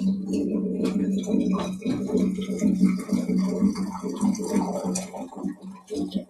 [0.00, 6.29] フィジカル。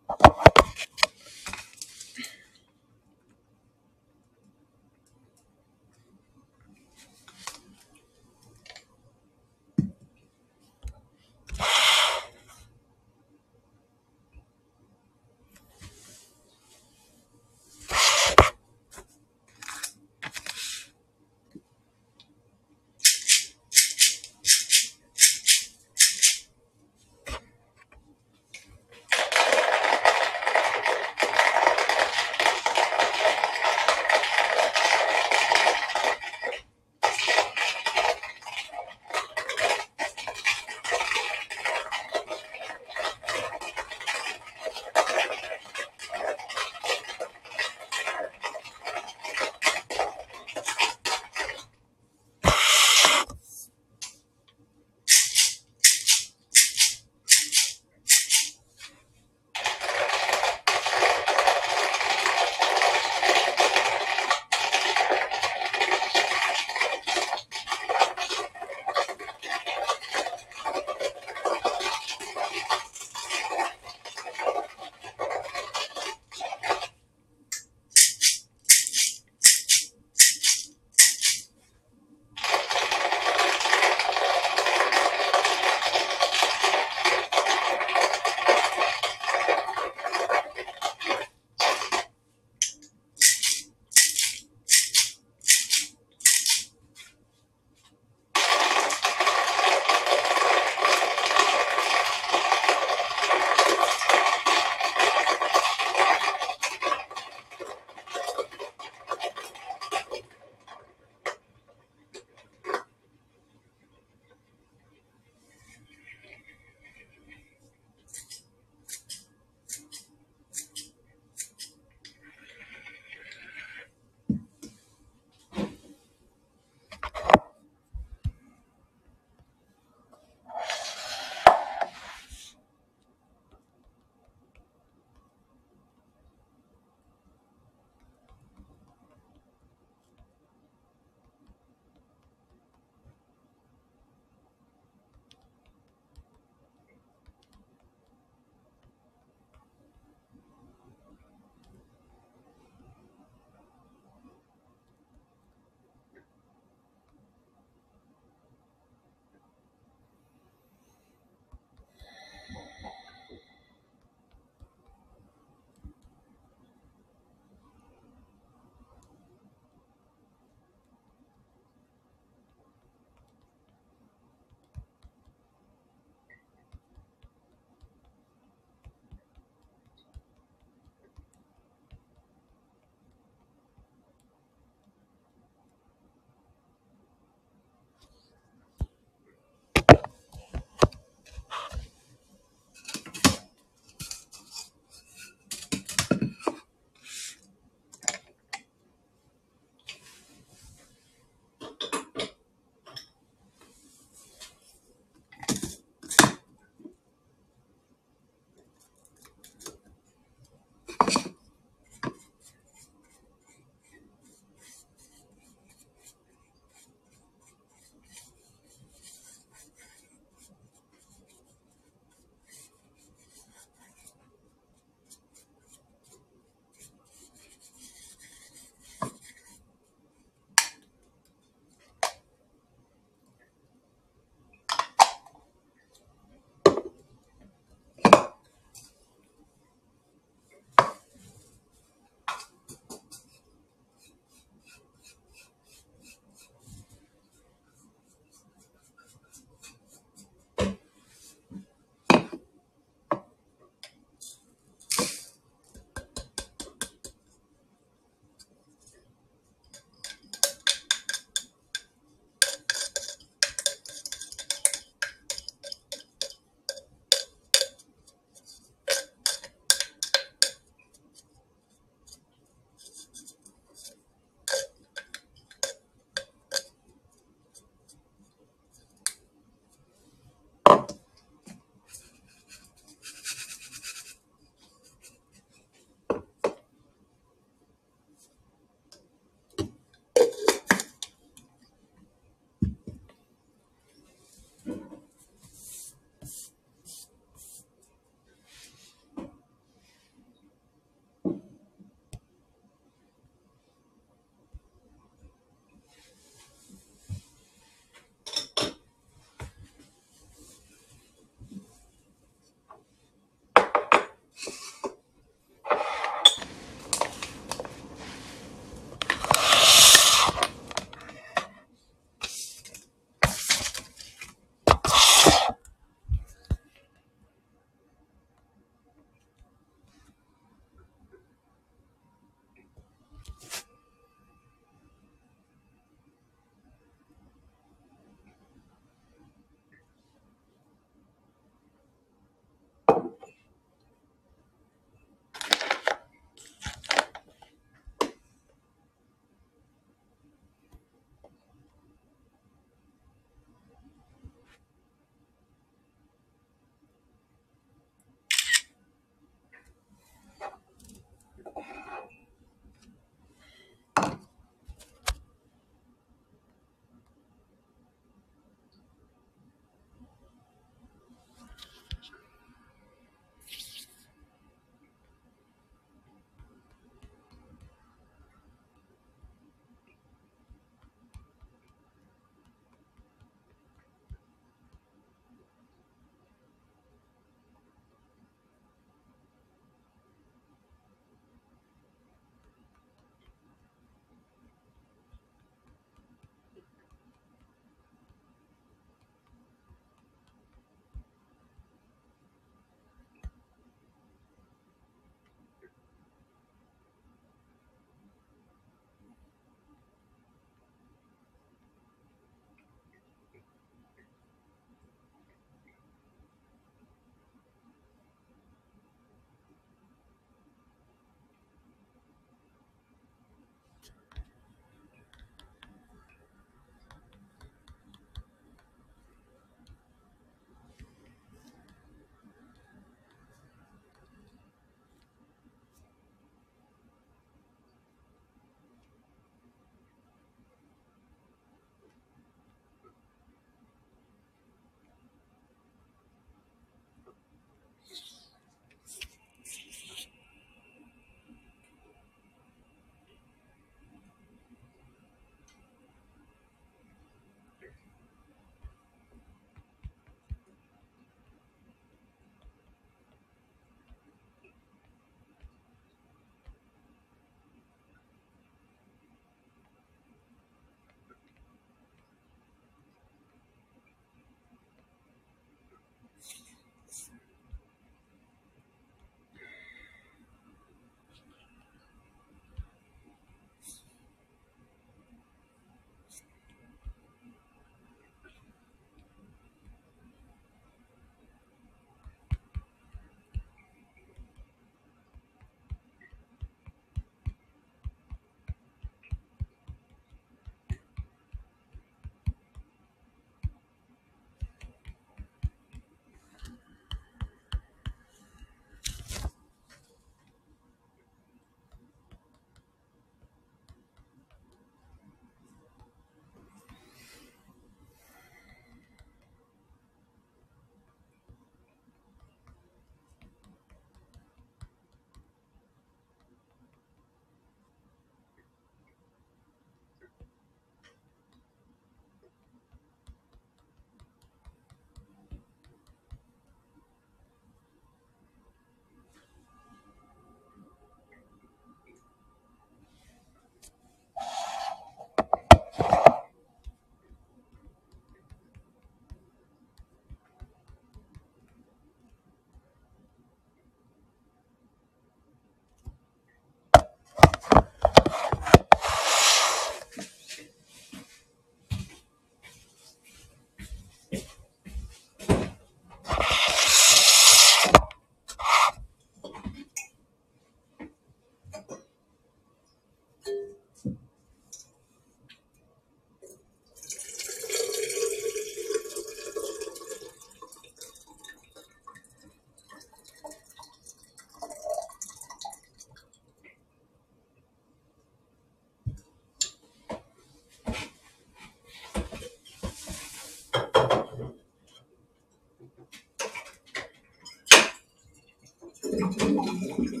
[599.38, 600.00] という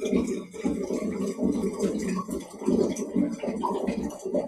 [4.10, 4.47] ことで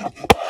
[0.00, 0.10] you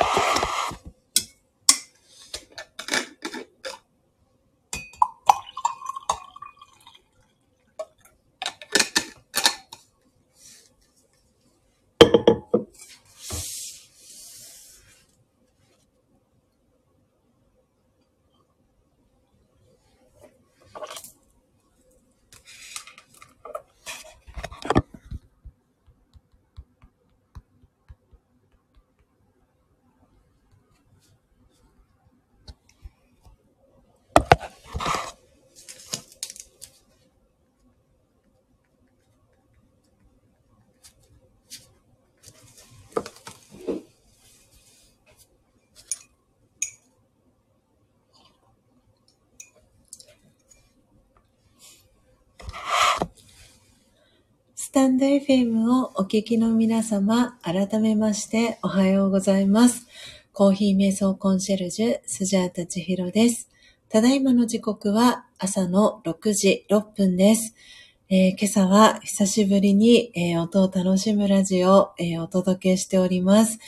[54.71, 59.85] スタンド FM をお聞きの皆様、改めましておはようございます。
[60.31, 63.49] コーヒー瞑想コンシェルジュ、スジャータチヒロです。
[63.89, 67.53] ただいまの時刻は朝の6時6分です。
[68.09, 73.59] えー、今朝は久しぶりに、えー、音を楽しむラジオを、えー、お届けしております。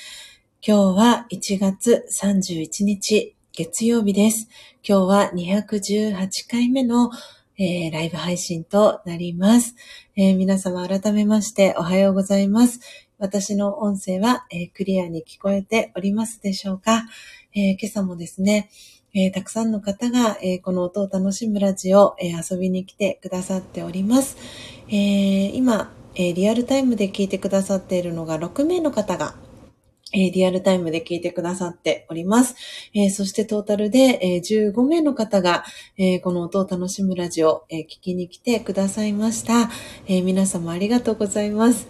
[0.65, 4.47] 今日は1月31日月曜日です。
[4.87, 7.11] 今日は218回目の
[7.57, 9.75] えー、ライブ配信となります、
[10.15, 12.79] えー、皆様改めましておはようございます。
[13.19, 17.05] 私の音声は、えー、クリアに聞こえておりますでしょうか、
[17.55, 18.69] え今朝もですね、
[19.13, 24.35] えたくさんの方が、えこの音を楽しむラジオ、え遊びに来てくださっております。
[24.89, 29.35] え今、えリアルタイムで聞いてくださっているのが6名の方が
[30.13, 32.55] えリアルタイムで聞いてくださっております。
[32.93, 35.65] え、そしてトータルで、え、15名の方が、
[35.97, 39.69] え、この音を楽しむラジオ、え聞きに来てくださいました。
[40.07, 41.87] え皆様ありがとうございます。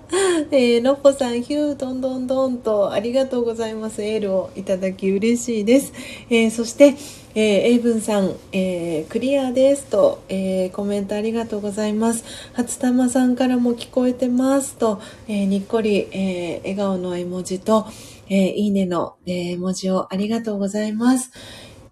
[0.50, 4.02] えのっぽさん、ヒュー、どんどんどんとありがとうございます。
[4.02, 5.92] エールをいただき嬉しいです。
[6.30, 6.94] えそして、
[7.38, 12.24] えー、エイブンさん、えー、クリアですと、えー、コメントありがとうございます。
[12.54, 17.88] 初玉さんからも聞こえてますと、えにっこり、え笑顔の絵文字と、
[18.30, 21.30] えいいねの、え文字をありがとうございます。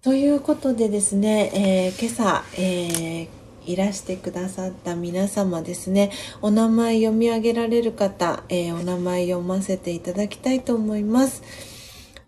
[0.00, 3.28] ということでですね、え今朝、え
[3.66, 6.10] いらしてくださった皆様ですね、
[6.40, 11.42] お名前読み上げられる方、えお名前読ませていただきたいと思います。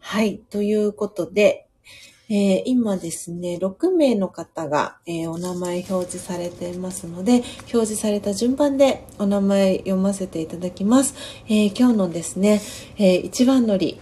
[0.01, 0.39] はい。
[0.39, 1.66] ということで、
[2.29, 11.15] えー、今ですね、6名の方が、えー、お名前表示されていますので、表示された順番でお名前読ませていただきます。
[11.47, 12.61] えー、今日のですね、
[12.99, 14.01] え一番乗り、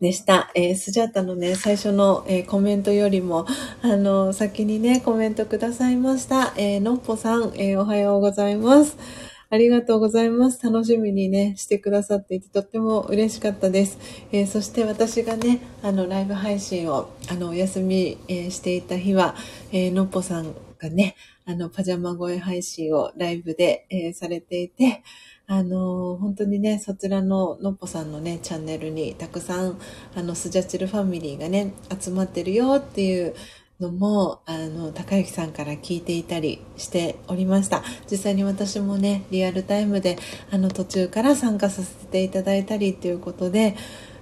[0.00, 0.50] でした。
[0.54, 3.46] えー、スジャータのね、最初の、えー、コメントよりも、
[3.80, 6.52] あの、先にね、コメントくださいました。
[6.58, 8.98] えー、のっぽさん、えおはようございます。
[9.48, 10.64] ありがとうございます。
[10.64, 13.98] 楽しみにね、してくださっていて、とっても嬉しかったです。
[14.32, 19.36] えー、そして私がね、あの、ライブ配信を、あの、お休み、えー、していた日は、
[19.70, 21.14] えー、のっぽさんがね、
[21.44, 25.04] あの、パジャマ声配信をライブで、えされていて、
[25.46, 29.78] あの、本当にね、そちらののっぽさんのね、チャンネルにたくさん、
[30.16, 33.32] あの、スジャチルファミリーがね、集まってるよっていう、
[33.80, 37.82] のも、あの、高之さんから聞いていたりしておりました。
[38.10, 40.16] 実際に私もね、リアルタイムで、
[40.50, 43.76] あの、途中から参加させていただいたりということで、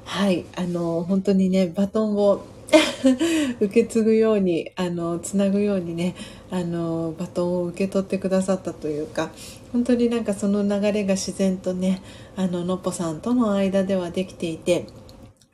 [0.05, 2.44] はい、あの、本当にね、バトンを
[3.60, 6.16] 受け継ぐように、あの、つなぐようにね、
[6.51, 9.31] あの、バトンを受け取ってくださったというか、
[9.72, 12.02] 本当になんかその流れが自然とね、
[12.35, 14.86] あの、のっぽさんとの間ではできていて、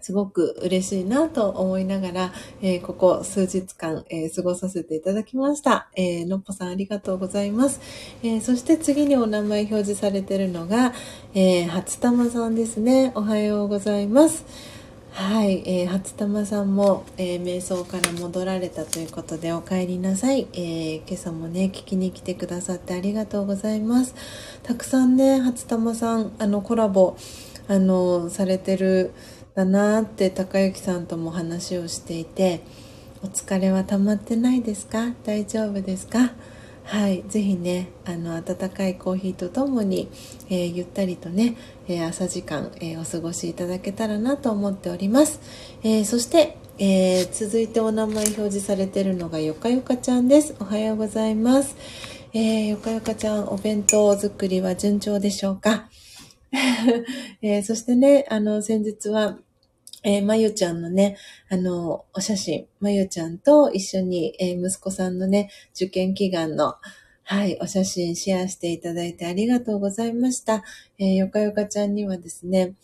[0.01, 2.33] すごく嬉しいなと思いながら、
[2.63, 5.89] えー、ここ数日間、えー、過ごさせていただきました。
[5.95, 7.81] えー、のっぽさんありがとうございます。
[8.23, 10.93] え、そして次にお名前表示されてるのが、
[11.35, 13.13] え、初玉さんですね。
[13.15, 14.45] おはようございます。
[15.13, 24.15] はい、えー、初玉さんも、えー、瞑想から戻られたということでお帰りなさい、えー、今朝もね聞きに来てくださってありがとうございます
[24.63, 27.17] たくさんね初玉さんあのコラボ
[27.69, 29.13] あのされてる
[29.55, 32.63] だなって高之さんとも話をしていて
[33.23, 35.13] お疲れは溜まってないですか？
[35.25, 36.33] 大丈夫ですか？
[36.85, 40.09] はい、ぜひねあの温かいコーヒーとともに、
[40.49, 41.57] えー、ゆったりとね、
[41.87, 45.41] えー、朝時間、えー、お過ごしいただけたらなと思っております、
[45.85, 50.57] えそして、え続いてお名前表示されてるのがよかよかちゃんです。
[50.59, 51.77] おはようございます、
[52.33, 55.91] えよかよかちゃんお弁当作りは順調でしょうか？
[57.43, 59.39] えー、そしてね、あの、先日は、
[60.03, 61.17] えー、まゆちゃんのね、
[61.49, 66.75] あの、お写真、まゆちゃんと一緒に、えー、息子さんのね、受験祈願の、
[67.25, 70.65] はい、お写真シェアしていただいてありがとうございました。
[70.99, 72.75] えー、よかよかちゃんにはですね、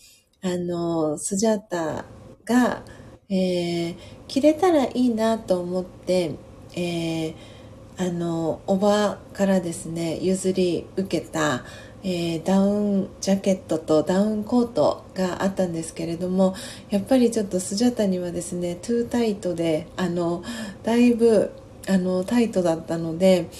[0.42, 2.04] あの、スジャータ
[2.44, 2.84] が、
[3.28, 3.96] えー、
[4.28, 6.34] 着れたらいいなと思って、
[6.74, 7.34] えー、
[7.96, 11.64] あの、おばからですね、譲り受けた、
[12.08, 16.54] えー、ダウンジャケットとダウンコートがあったんですけれども
[16.88, 20.44] やっぱりちょっとスジャタにはですねトゥータイトであの
[20.84, 21.50] だいぶ
[21.88, 23.50] あのタイトだったので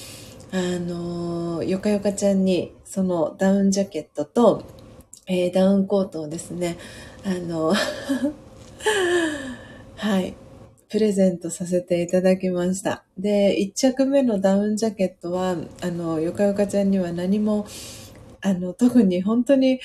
[0.53, 4.63] あのよかよかちゃんにそのダウンジャケットと、
[5.27, 6.79] えー、ダウンコートをですね
[7.25, 7.75] あの
[9.97, 10.37] はい
[10.89, 13.03] プレゼントさせていただきました。
[13.19, 17.67] で、1着目のダウンジャケットは、あの、よかよかちゃんには何も
[18.41, 19.81] あの、特に本当に、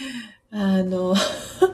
[0.51, 1.15] あの、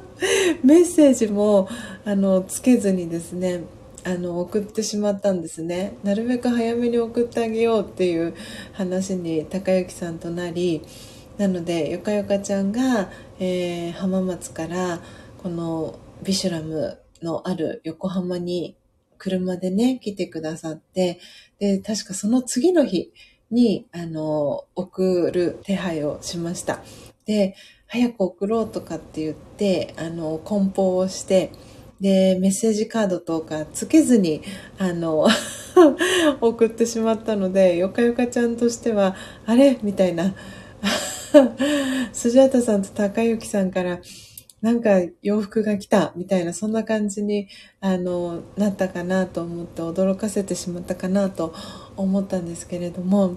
[0.63, 1.67] メッセージも、
[2.05, 3.63] あの、つけずにですね、
[4.03, 5.97] あの、送ってしまったんですね。
[6.03, 8.33] なるべく早めに送ってあげようっていう
[8.73, 10.81] 話に高之さんとなり、
[11.37, 15.01] なので、よかよかちゃんが、えー、浜松から
[15.43, 18.75] このビシュラムのある横浜に
[19.17, 21.19] 車でね、来てくださって、
[21.59, 23.11] で、確かその次の日、
[23.51, 26.79] に、あの、送る手配をしました。
[27.25, 27.55] で、
[27.87, 31.51] 早く送ろうとかって言って、あの、梱包をして、
[32.01, 34.41] で、メッセージカードとかつけずに、
[34.77, 35.27] あの、
[36.41, 39.15] 送ってしまったので、よかよかちゃんとしては、
[39.45, 39.77] あれ？
[39.81, 40.35] みたいな、
[42.13, 43.99] スジャータさんと高之さんから、
[44.61, 46.13] なんか洋服が来た？
[46.15, 47.47] みたいなそんな感じに
[47.79, 51.53] あのなったかなと思って驚かせてしまったかなと
[51.97, 53.35] 思ったんですけれども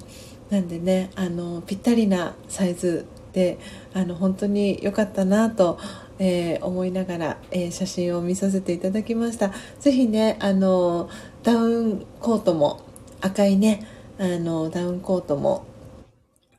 [0.50, 3.58] なんでねあのぴったりなサイズで
[3.94, 5.78] あの本当に良かったなと、
[6.18, 11.08] えー、思いながら、えー、写真を見させていただきました是非ねあの
[11.42, 12.82] ダウンコートも
[13.20, 13.86] 赤いね
[14.18, 15.66] あのダウンコートも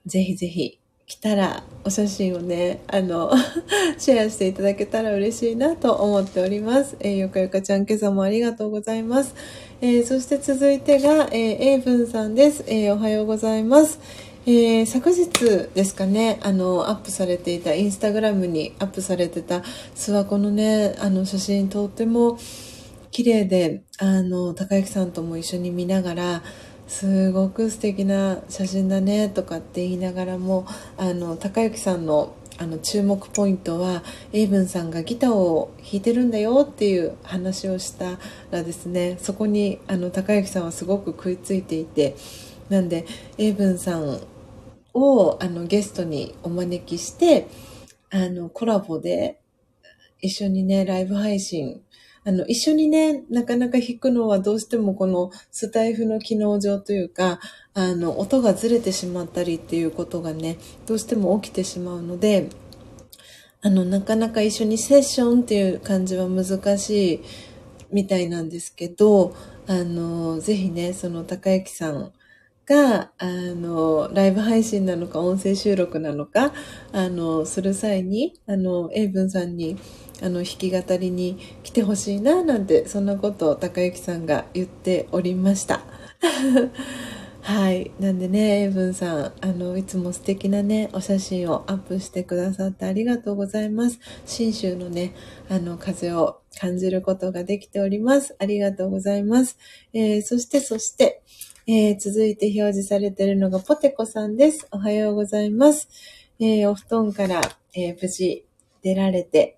[0.06, 3.34] ぜひぜひ来たらお写真をね、あの、
[4.00, 6.96] シェアしていただけたら嬉しいなと思っております。
[7.02, 9.36] えー、よかよかちゃん今朝もありがとうございます。
[9.84, 12.64] えー、そして続いてが、えー、エイブンさんです。
[12.68, 14.00] えー、おはようございます。
[14.46, 19.64] えー、昨日ですかね、あの、アップされていた、インスタグラムにアップされてた
[19.96, 22.38] 諏訪湖のね、あの写真とっても
[23.10, 26.44] 綺麗で、あの、高之さんとも一緒に見ながら、
[26.88, 30.68] すごく素敵な写真だねとかって言いながらも
[30.98, 38.20] あの高之さんのあの注目ポイントはエイブンさんがギターを弾いてるんだよっていう話をした
[38.52, 42.16] らですねそこにあの高之さんはすごく食いついていて
[42.70, 43.08] なんで
[43.40, 44.22] エイブンさん
[44.94, 47.48] をあのゲストにお招きして
[48.12, 49.42] あのコラボで
[50.20, 51.82] 一緒にねライブ配信
[52.24, 57.40] あの、一緒にね、なかなか弾くのはどうしてもこのスタイフの機能上というか、
[57.74, 62.50] あの、音がずれてしまったりっていうことがね、どうしても起きてしまうので、
[63.62, 67.22] あの、なかなか一緒にセッションっていう感じは難しい
[67.92, 69.36] みたいなんですけど、
[69.68, 72.12] あの、ぜひね、その高之さん
[72.66, 76.54] が、あの、ライブ配信なのか音声収録なのか、
[76.92, 79.78] あの、する際に、あの、英文さんに、
[80.24, 85.82] あの弾き語りに来てほしいななんてそんなことを高之さんが言っておりました。
[87.44, 87.92] はい。
[88.00, 94.00] なんでねエイブンさんあのいつも素敵なねお写真をアップしてくださってありがとうございます。
[94.26, 95.16] 信州のね
[95.50, 98.36] あの風を感じることができております。
[98.40, 99.58] ありがとうございます、
[99.94, 101.22] えー、そしてそして
[101.68, 104.68] えー、続いて表示されているのがポテコさんです。
[104.72, 105.88] おはようございます。
[106.40, 107.40] えー、お布団から、
[107.74, 108.46] え無事
[108.82, 109.58] 出られて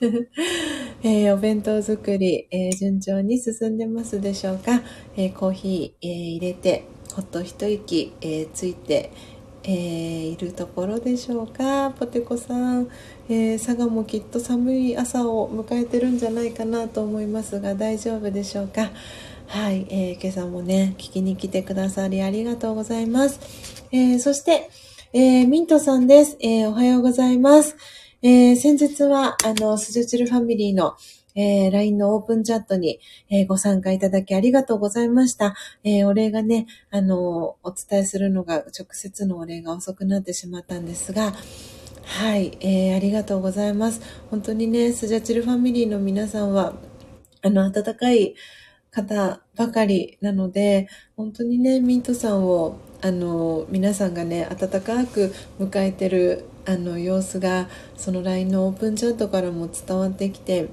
[1.02, 4.82] え、お弁当作り、え、順調に進んでますでしょうか、
[5.16, 6.84] え、コーヒー、え入れて、
[7.14, 9.12] ほっと一息、えついて、
[9.64, 12.88] えいるところでしょうかポテコさん、
[13.28, 18.90] え佐賀もきっと寒い朝を迎えてるんじゃないかなと思いますが大丈夫でしょうか。
[19.48, 23.40] はい、え今朝もね聞きに来てくださりありがとうございます、
[23.92, 24.70] えそして、
[25.12, 27.76] えミントさんです、えおはようございます。
[28.22, 30.96] え、先日は、あの、スジュチルファミリーの、
[31.36, 32.98] えー、LINE のオープンチャットに、
[33.30, 35.54] えー、ご参加いただきありがとうございました。
[35.84, 41.34] えー、お礼がね、あの、お伝えするのが、直接のお礼が遅くなってしまったんですが、
[42.02, 44.00] はい、えー、ありがとうございます。
[44.30, 46.72] 本当にね、スジャチルファミリーの皆さんは、
[47.42, 48.34] あの、温かい
[48.90, 60.68] 方ばかりなので、本当にね、ミントさんを、あの、皆さんがね、温かく迎えてるあの様子がその LINE のオープンチャットからも伝わってきて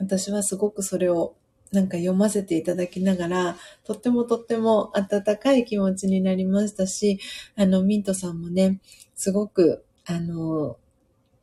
[0.00, 1.36] 私はすごくそれを
[1.72, 7.20] なんか読ませていただきながら、とってもとっても温かい気持ちになりましたし、
[7.56, 8.80] あの、ミントさんもね、
[9.14, 10.78] すごく、あの、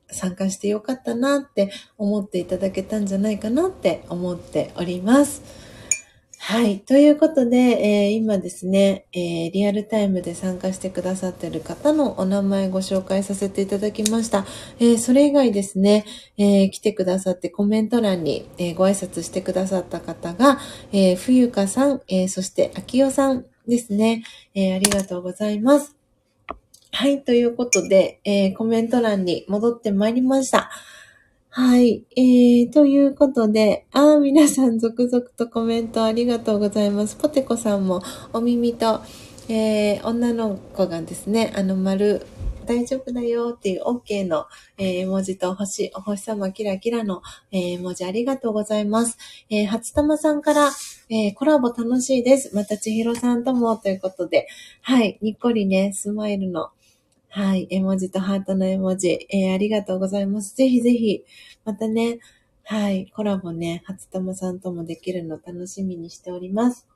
[0.09, 5.66] 参加してよかったなって思っていただけたんじゃないかなって思っております。
[6.39, 6.79] はい。
[6.79, 14.45] ということで、えー、今ですね、えー、リアルタイムで参加してくださっている方のお名前ご紹介させていただきました。
[14.79, 16.05] えー、それ以外ですね、
[16.37, 20.59] え来てくださってコメント欄に、えご挨拶してくださった方が、
[20.93, 24.23] え冬香さん、えそして秋代さんですね、
[24.53, 25.97] えありがとうございます。
[26.91, 27.23] はい。
[27.23, 30.69] ということで、えコメント欄に戻ってまいりました。
[31.59, 32.05] はい。
[32.15, 37.15] えー、ということで、あ皆さん続々とコメントありがとうございます。
[37.15, 39.01] ポテコさんもお耳と、
[39.49, 42.27] えー、女の子がですね、あの丸、
[42.67, 44.45] 大丈夫だよっていう OK の、
[44.77, 49.17] えー、文字と星、お星様キラキラの、えー、文字ありがとうございます。
[49.49, 50.69] えー、初玉さんから、
[51.09, 52.55] えー、コラボ楽しいです。
[52.55, 54.47] また千尋さんともということで、
[54.83, 56.69] はい、にっこりね、スマイルの
[57.29, 57.67] はい。
[57.69, 60.55] 絵文字とハートの絵文字、えー、ありがとうございます。
[60.55, 61.23] ぜひぜひ、
[61.67, 62.19] またね、
[62.63, 63.11] はい。
[63.13, 66.87] コラボね、初玉さんともできるの楽しみにしております。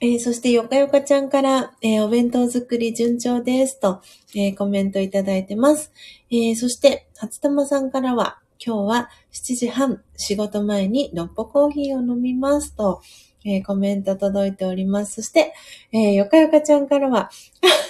[0.00, 4.02] えー、そして、よかよかちゃんから、えー、お弁当作り順調ですと、
[4.36, 5.92] えー、コメントいただいてます。
[6.30, 13.02] えそして、初玉さんからは、今日は7時半、仕事前にのっぽコーヒーを飲みますと、
[13.44, 15.16] えー、コメント届いております。
[15.16, 15.52] そして、
[15.92, 17.30] えー、よかよかちゃんからは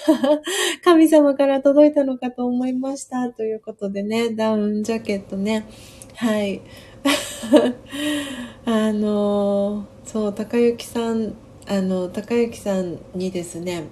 [0.84, 3.30] 神様から届いたのかと思いました。
[3.30, 5.66] ということでね、ダウンジャケットね。
[6.16, 6.60] はい。
[8.64, 11.34] あのー、そう、高幸さん、
[11.66, 13.84] あの、高幸さんにですね、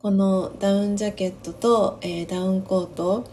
[0.00, 3.24] このダウンジャケットと、えー、ダウンコート、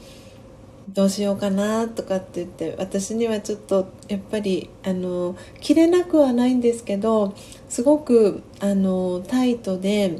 [0.93, 7.33] どうしようかなとかって言って私にはちょっとやっぱりあの着れなくはないんですけど
[7.67, 10.19] すごくあのタイトで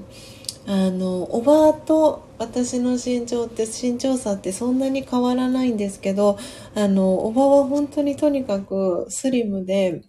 [0.65, 6.39] あのおばあと私の身長って身長差ってそんなに変わらないんですけど
[6.73, 10.01] あのおばは本当にとにかくスリムで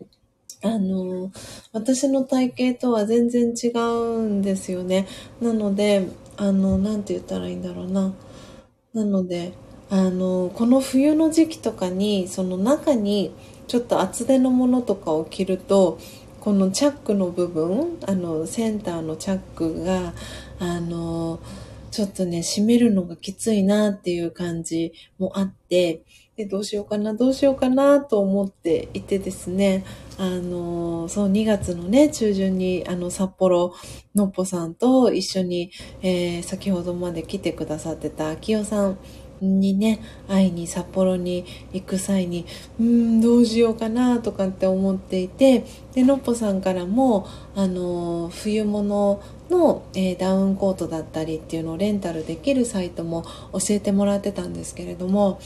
[0.63, 1.31] あの
[1.73, 5.07] 私の体型とは全然違うんですよね。
[5.43, 6.09] なので
[6.39, 8.15] あの何て言ったらいいんだろうな。
[8.95, 9.53] なので
[9.95, 13.33] あのこの冬の時期とかにその中に
[13.69, 16.01] ちょっと厚手のものとかを着ると
[16.41, 20.13] このチャックの部分あのセンターのチャックが
[20.59, 21.39] あの
[21.93, 26.03] ちょっとね閉めるのがきついなっていう感じもあって
[26.37, 29.85] でどうしようかなどうしようかなと思っていてですね
[30.19, 33.73] あのそう2月のね中旬にあの札幌
[34.17, 35.71] のっぽさんと一緒に、
[36.03, 38.99] えー、先ほどまで来てくださってた秋代さん
[39.41, 42.47] にね会いに札幌に行く際に
[42.81, 49.21] うんどうしようかなとかって思っていてでのっぽさんからもあの冬物
[49.51, 55.41] の、えー、ダウンコートだったりっていうのをレンタルできるサイトも教えてもらってたんですけれども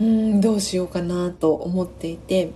[0.00, 2.52] うんどうしようかなと思っていて。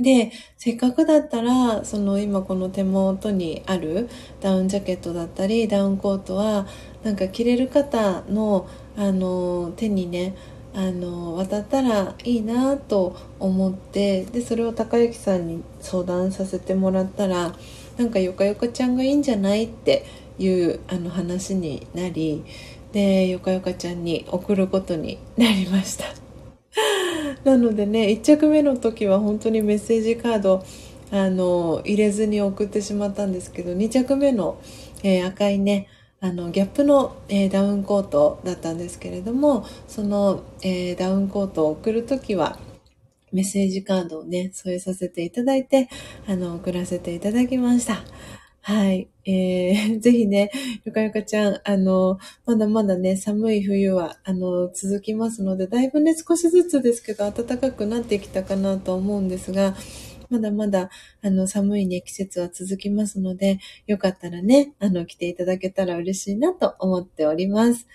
[0.00, 4.08] で、せっかくだったら、その今この手元にある
[4.40, 6.66] ダウンジャケットだったり、ダウンコートは、
[7.02, 10.34] なんか着れる方のあの手にね
[10.74, 17.54] あの渡ったらいいなと思ってでそれを高之さんに相談させてもらったら
[17.96, 20.04] なんかよかよかちゃんがいいんじゃないって
[20.38, 22.44] いうあの話になり
[22.92, 26.27] でよかよかちゃんに送ることになりました。
[27.44, 30.64] なのでね1着目の時は本当にメッセージカード
[31.10, 34.60] あの入れずに送ってしまったんですけど2着目の、
[35.02, 35.88] えー、赤いね
[36.20, 42.58] あのギャップの、えー、ダウンコートだったんですけれどもその、えー、ダウンコートを送るときは
[43.32, 45.88] メッセージカードをね添えさせていただいて
[46.26, 48.02] あの送らせていただきました。
[48.68, 49.08] はい。
[49.24, 50.50] えー、 ぜひね、
[50.84, 59.74] ゆかゆかちゃん、あの、まだまだね、寒い冬は、あの、続きますので、だいぶね、少しずつですけど、暖かくなってきたかなと思うんですが、
[60.28, 60.90] まだまだ、
[61.22, 67.86] あの、寒いね、季節は続きますので、よかったらね、あの、来ていただけたら嬉しいなと思っております。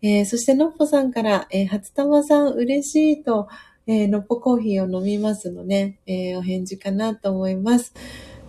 [0.00, 3.48] えー、そして、のっぽさんから、えー、初玉さん嬉しいと、
[3.86, 7.92] えー、のっぽコーヒーを飲みますのね、えー、お返事かなと思います。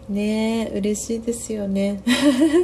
[0.10, 2.02] ねえ嬉しいですよね。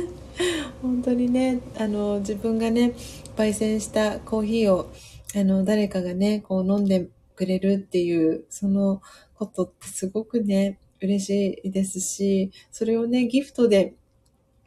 [0.82, 2.94] 本当にね、あの、自分がね、
[3.36, 4.92] 焙煎したコーヒーを、
[5.36, 9.02] あの、誰かがね、こう飲んでくれるっていう、その
[9.36, 13.96] ことってすごくね、嬉しいですし、それをね、ギフトで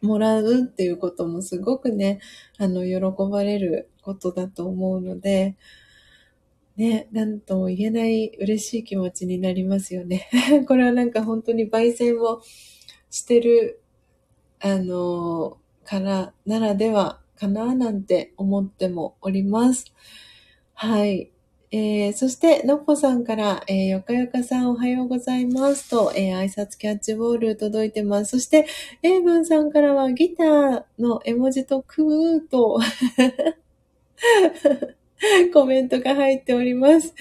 [0.01, 2.21] もらうっていうこともすごくね、
[2.59, 5.57] あの、喜ばれることだと思うので、
[6.77, 10.29] ね、なんとも言えない嬉しい気持ちになりますよね。
[10.67, 12.41] これはなんか本当に焙煎を
[13.11, 13.83] してる、
[14.61, 19.93] あの、から、ならではかななんて思ってもおります。
[20.75, 21.31] はい。
[21.75, 28.33] えー、そして、のっぽさんから、えー、よかよかさんおはようございますと、えー、挨拶キャッチボール届いてます。
[28.33, 28.67] そして、
[29.03, 32.79] エイブンさんからはギターの絵文字とクーと
[35.53, 37.15] コメントが入っております。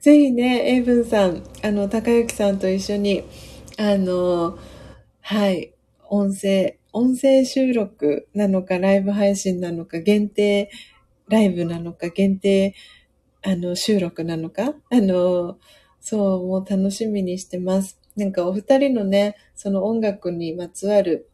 [0.00, 3.22] ぜひね、エイブンさん、あの、高幸さんと一緒に、
[3.78, 4.58] あの、
[5.20, 5.72] はい、
[6.08, 10.70] 音声、音声収録なのか、ライブ配信なのか、限定
[11.28, 12.74] ライブなのか、限定、
[13.42, 15.58] あの、収録なのか、あの、
[16.00, 17.98] そう、もう楽しみにしてます。
[18.16, 21.28] なんかお二人のね、その音楽にまつわる、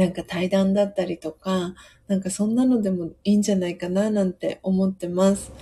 [0.00, 1.74] なんか対談だったりとか、
[2.08, 5.52] なんかそんなのでもいいんじゃないかななんて思ってます。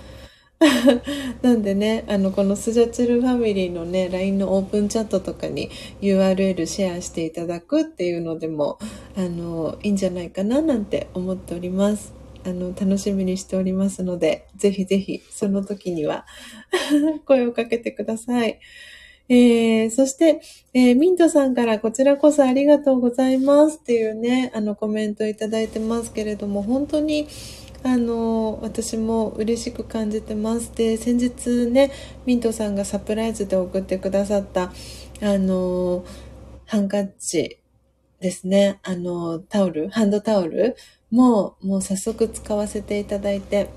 [1.41, 5.69] なんでね、あの、このスジャチルファミリーのね、LINE のオープンチャットとかに
[6.01, 8.79] URL シェアしていただくっていうのでも、
[9.17, 12.13] あの、いいんじゃないかななんて思っております。
[12.45, 16.25] あの、楽しみにしておりますので、ぜひぜひ、その時には
[17.27, 18.59] 声をかけてください。
[19.29, 20.41] えー、そして、
[20.73, 27.27] えー、ミントさんからこちらこそありがとうございますっていうね、あのコメントいただいてますけれども、本当に、
[27.83, 30.75] あの、私も嬉しく感じてます。
[30.75, 31.91] で、先日ね、
[32.25, 34.71] ミントさんがサプライズで送ってくださった、
[35.21, 36.03] あの、
[36.65, 37.59] ハンカチ
[38.19, 40.75] ですね、あの、タオル、ハンドタオル
[41.11, 43.69] も、もう早速使わせていただいて、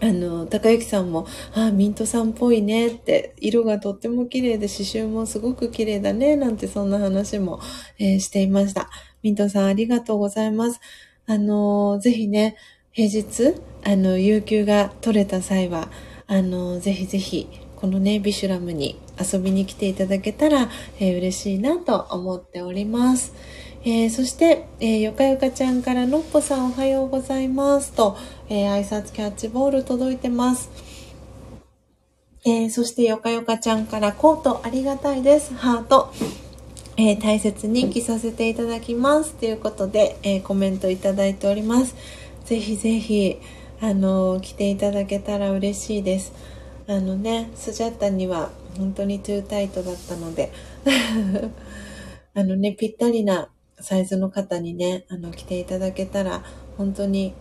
[0.00, 7.60] あの、高幸さんも、ああ、ミントさんっぽいねって、色がとっても綺麗で刺繍もすごく綺麗だね、なんてそんな話も、
[7.98, 8.90] えー、していました。
[9.22, 10.80] ミントさんありがとうございます。
[11.26, 12.56] あの、ぜひね、
[12.92, 13.54] 平日、
[13.84, 15.88] あの、有給が取れた際は、
[16.26, 20.68] あの、ぜひぜひ、このね、ビシュラムに遊びに来ていただけたら、
[20.98, 23.32] えー、嬉しいなと思っております。
[23.84, 28.16] えー、そして、えー、よかよかちゃんからのっぽさんおはようございますと、
[28.48, 30.70] えー、挨拶キャッチボール届いてます。
[32.44, 35.54] えー、そしてよかよかちゃんからコートありがたいです。
[35.54, 36.12] ハート。
[36.96, 39.34] えー、大切に着させていただきます。
[39.34, 41.94] ということで、えー、コメントいただいております。
[42.44, 43.38] ぜひぜひ、
[43.80, 46.32] あの着ていただけたら嬉しいです。
[46.86, 50.52] あのね、スジャッタには本当にトゥータイトだったので
[52.34, 53.48] あのね、ぴったりな
[53.80, 56.44] サイズの方にね、あの、着ていただけたら、
[56.78, 57.34] 本当に、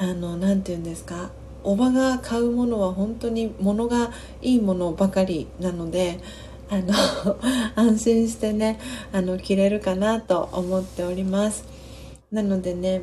[0.00, 1.30] あの、なんて言うんですか、
[1.62, 4.10] おばが買うものは本当に物が
[4.40, 6.20] いいものばかりなので、
[6.70, 6.94] あの、
[7.76, 8.80] 安心してね、
[9.12, 11.64] あの、着れるかなと思っております。
[12.32, 13.02] なのでね、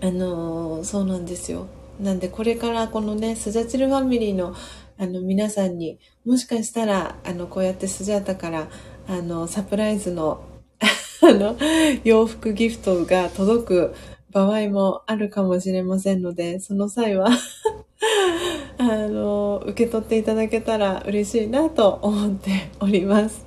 [0.00, 1.66] あの、そうなんですよ。
[2.00, 4.54] なんでこれからこのね、スジャチルファミリーの
[5.00, 8.68] あの皆さんにもしかしたらあのこうやってスジャータから
[9.06, 10.40] あのサプライズの
[11.22, 11.56] あの、
[12.04, 13.94] 洋服ギフトが届く
[14.30, 17.28] 場合もあるかもしれませんので、その際は
[18.78, 23.44] あの、受け取っていただけたら嬉しいなと思っております。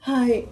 [0.00, 0.46] はい。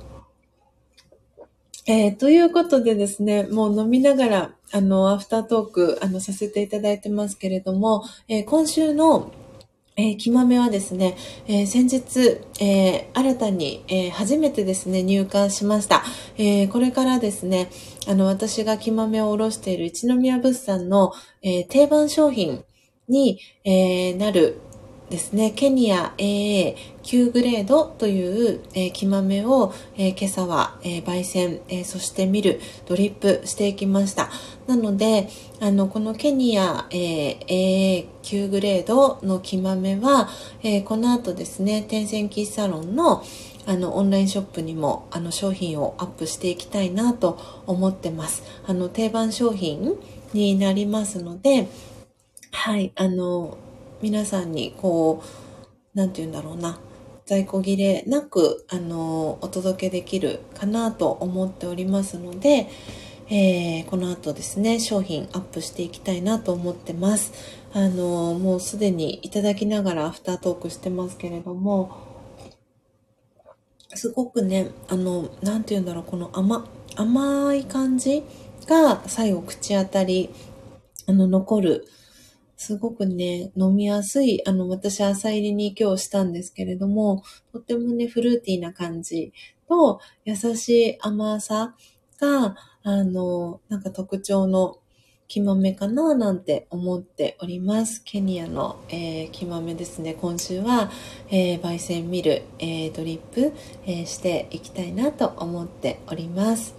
[1.87, 9.33] えー、ということでですね、もう飲みながら、あの、アフタートーク、あの、させていただいてますけれども、えー、今週の
[9.97, 11.15] えー、木豆はですね、
[11.47, 16.03] えー、先日、えー、新たに、え、初めてですね、入荷しました。
[16.39, 17.69] えこれからですね、
[18.07, 21.13] あの、私が木豆を卸している一宮物産の、
[21.43, 22.65] え定番商品
[23.09, 24.61] に、えなる
[25.11, 34.31] ですね、ケニア AA9 グレードという、えー、木豆を、えー、今朝は、えー、焙煎、えそしてミル、ドリップしていきました。
[34.69, 35.29] なので、
[35.59, 37.41] あの、このケニア、え
[38.23, 40.29] AA9 グレードの木豆は、
[40.63, 43.25] えこの後ですね、天線喫サロンの
[43.67, 48.43] あの、オンラインショップにも、あの、商品をアップしていきたいなと思ってます。
[48.67, 49.99] あの、定番商品
[50.33, 51.69] になりますので、
[52.53, 53.59] はい、あの、
[54.03, 55.23] 皆さんにこ
[55.95, 56.79] う、なんて言うんだろうな、
[57.27, 62.69] 在庫切れなく、あの、お届けできるかなと思っておりますので、
[63.29, 67.33] えー、この後ですね、商品アップしていきたいなと思ってます。
[67.73, 72.10] あの、もうすでにいただきながらアフタートークしてますけれども、
[73.95, 78.23] すごくね、あの、なんて言うんだろう、この甘、甘い感じ
[78.67, 80.31] が最後口当たり、
[81.07, 81.87] あの、残る、
[82.57, 87.23] すごくね、飲みやすい、あの、私、朝入りに今日したんですけれども、
[87.53, 89.33] とってもね、フルーティーな感じ
[89.69, 91.75] と、優しい甘さ
[92.21, 94.80] が、あの、なんか特徴の
[95.31, 98.03] 木豆かななんて思っております。
[98.03, 100.15] ケニアの、えー、木豆ですね。
[100.15, 100.91] 今週は、
[101.29, 103.53] えー、焙煎ミル、えー、ドリップ、
[103.87, 106.75] えー、していきたいなと思っております。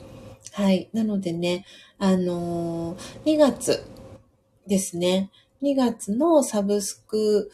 [0.51, 0.89] はい。
[0.91, 1.65] なのでね、
[1.97, 3.85] あのー、2月
[4.67, 5.31] ですね。
[5.61, 7.49] 2月のサブスク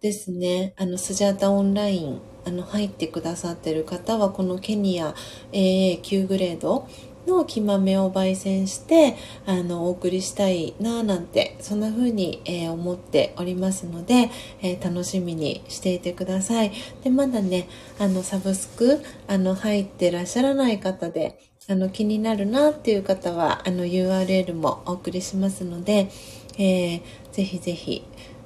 [0.00, 5.14] ですね、あの、スジャータオンライン、あの、入ってくださってる方は、このケニア
[5.52, 6.88] AA9 グレード
[7.28, 14.30] の木豆を焙煎して、あの、お送りしたいなぁなんて、そんな風に、えー、思っておりますので、
[14.62, 16.72] えー、楽しみにしていてください。
[17.04, 17.68] で、まだね、
[17.98, 21.38] あの、サブスク、あの、入ってらっしゃらない方で、
[21.68, 26.10] あの、気になるなっていう方は、あの、URL もお送りしますので、
[26.58, 27.00] えー、
[27.32, 28.02] ぜひぜひ、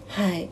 [0.08, 0.50] はい。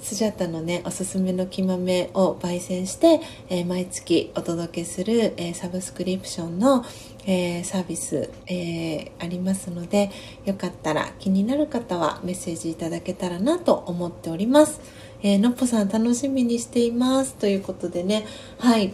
[0.00, 6.84] スジャタのね、おすすめの木豆を焙煎して、えー、毎月お届けする、えー、サブスクリプションの、
[7.26, 10.10] えー、サービス、えありますので、
[10.44, 14.80] よかったら気になる方はメッセージいただけたらなと思っております。
[15.22, 17.34] え、のっぽさん楽しみにしています。
[17.34, 18.24] ということでね、
[18.58, 18.92] はい。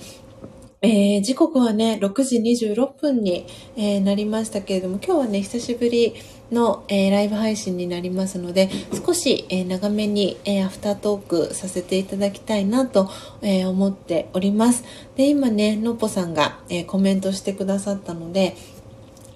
[0.87, 6.15] えー、時刻はね、6時26分に、えー、なりましたけれども、今日はね、久しぶり
[6.55, 8.71] の、えー、ライブ配信になりますので、
[9.05, 13.11] 少し、え長めに、えアフタートークさせていただきたいなと、
[13.43, 14.85] え思っております。
[15.17, 18.57] で、今ね、のっぽさんが、えコメントしてくださったので、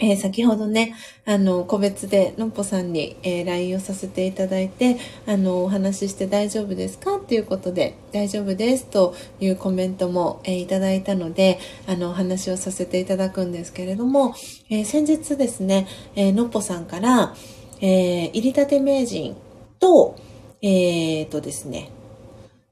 [0.01, 0.95] えー、先ほどね、
[1.25, 4.97] あの、個別でのっぽさんに、えー、LINE をさせていただいて、
[5.27, 7.17] あの、お話しして大丈夫ですか？
[7.17, 14.35] っていうことで、大丈夫ですというコメントも、えー、いただいたので、あの、お話をさせていただくんですけれども、
[14.71, 17.35] え先日ですね、えのっぽさんから、
[17.81, 19.37] え入りたて名人
[19.81, 20.17] と、
[20.63, 21.91] えっとですね、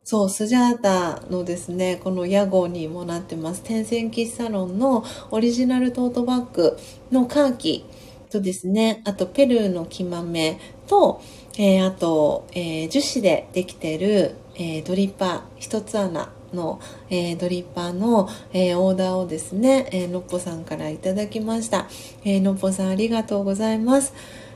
[0.09, 3.63] そう、スジャータのですね、この屋号にもなってます。
[3.65, 6.79] 天線喫サロンのオリジナルトートバッグ
[7.11, 7.85] のカーキ
[8.31, 11.23] とですね、あとペルーの木豆と、
[11.59, 21.87] えー、あと、えー、樹脂でできてる、えー、ドリッパー、一つ穴の、えー、ドリッパーの、えー、オーダーをですね、えー、のっぽさんからいただきました。
[22.25, 24.13] えー、のっぽさんありがとうございます。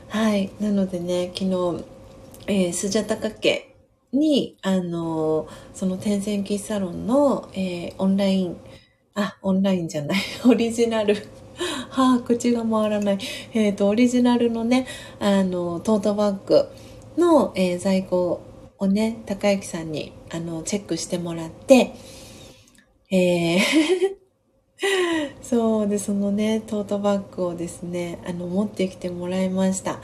[0.09, 0.51] はい。
[0.59, 1.85] なのでね、昨日、
[2.47, 3.73] えー、スジャタカ家
[4.11, 8.57] に、あの、その天線喫サロンの、えー、オンライン、
[9.15, 11.15] あ、オンラインじゃない、 オリジナル。
[11.89, 13.19] はあ、口が回らない。
[13.53, 14.87] えっ、ー、と、オリジナルのね、
[15.19, 16.67] あの、トートバッグ
[17.17, 18.41] の、えー、在庫
[18.79, 21.93] をね、高之さんに、あの、チェックしてもらって、
[23.11, 23.59] えー
[25.41, 29.99] そうで、そのね、トートバッグをですね、あの、持ってきてもらいました。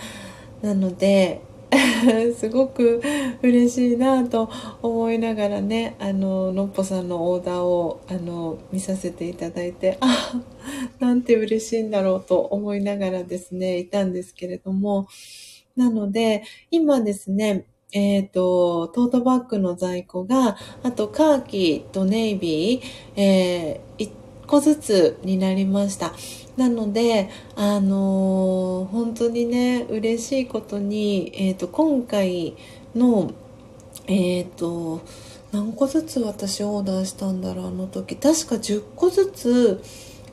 [0.62, 1.42] なので、
[2.38, 3.02] すごく
[3.42, 4.50] 嬉しいなと
[4.82, 10.42] 思いながらねあののっぽさんのオーダーをあの見させていただいてあ
[11.00, 15.08] なんて嬉しいんだろうと思いながらですねいたんですけれども
[15.76, 22.82] なので今ですねえっ、ー、と、トートバッグの在庫が、あとカーキとネイビー、
[23.16, 24.12] えー、1
[24.46, 26.14] 個ずつになりました。
[26.58, 32.56] なので、あのー、本当にね、嬉しいことに、えっ、ー、と、今回
[32.96, 33.32] の、
[34.08, 35.02] えっ、ー、と、
[35.52, 38.16] 何個ずつ私オーダーしたんだろう、あの時。
[38.16, 39.84] 確か10個ずつ、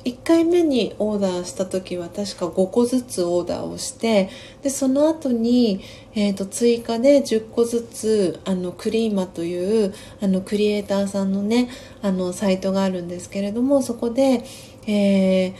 [0.05, 4.29] 1回目にオーダーした時は確か5個ずつオーダーをして
[4.63, 5.83] でその後に、
[6.15, 11.71] えーと、追加で10個ずつあのクリーマというあのクリエイターさんのね
[12.03, 14.45] あのサイトがあるんですけれどもそこで、
[14.87, 15.55] えー、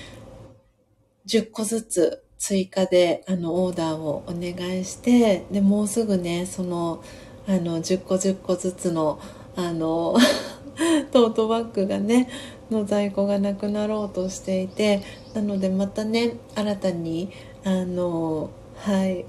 [1.27, 7.03] 10個ずつ追加であのオーダーをお願いしてでもうすぐねその
[7.47, 9.19] あの10個10個ずつの
[9.57, 10.17] あの
[11.13, 12.29] トートバッグがね
[12.71, 15.03] の在庫がなくなろうとしていて
[15.35, 17.31] なのでまたね新たに
[17.65, 19.25] あのはい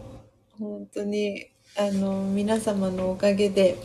[0.59, 1.47] 本当に
[1.77, 3.77] あの皆様のおかげで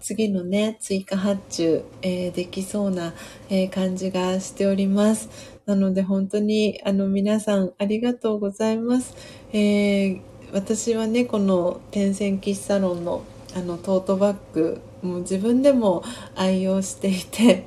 [0.00, 3.14] 次のね追加発注、えー、できそうな、
[3.48, 5.51] えー、感じがしております。
[5.66, 9.14] なので本当にあの皆さんありがとうございます。
[9.52, 10.20] えー、
[10.52, 13.22] 私はね、この天線喫茶ロンの
[13.54, 16.02] あのトートバッグ、もう自分でも
[16.34, 17.66] 愛用していて、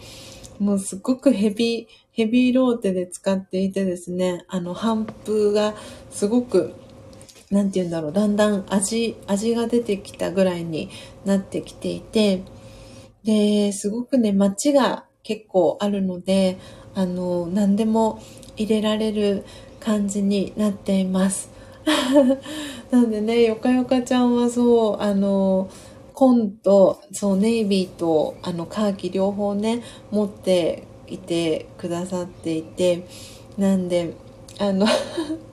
[0.59, 5.75] もうすごくヘビー、ヘビーローテで使っていてですね、あの、反復が
[6.11, 6.73] すごく、
[7.51, 10.89] なんて言うんだろう、だんだん味、味が出てきたぐらいに
[11.25, 12.43] なってきていて、
[13.23, 16.57] で、すごくね、街が結構あるので、
[16.95, 18.21] あの何でも
[18.57, 19.45] 入れられる
[19.79, 21.49] 感じになっています。
[22.89, 25.69] なんでねよかよかちゃんはそうあの
[26.13, 33.05] 紺とそうネイビーとあのカーキ両方ね持っていてくださっていて
[33.57, 34.13] なんで
[34.57, 34.87] あの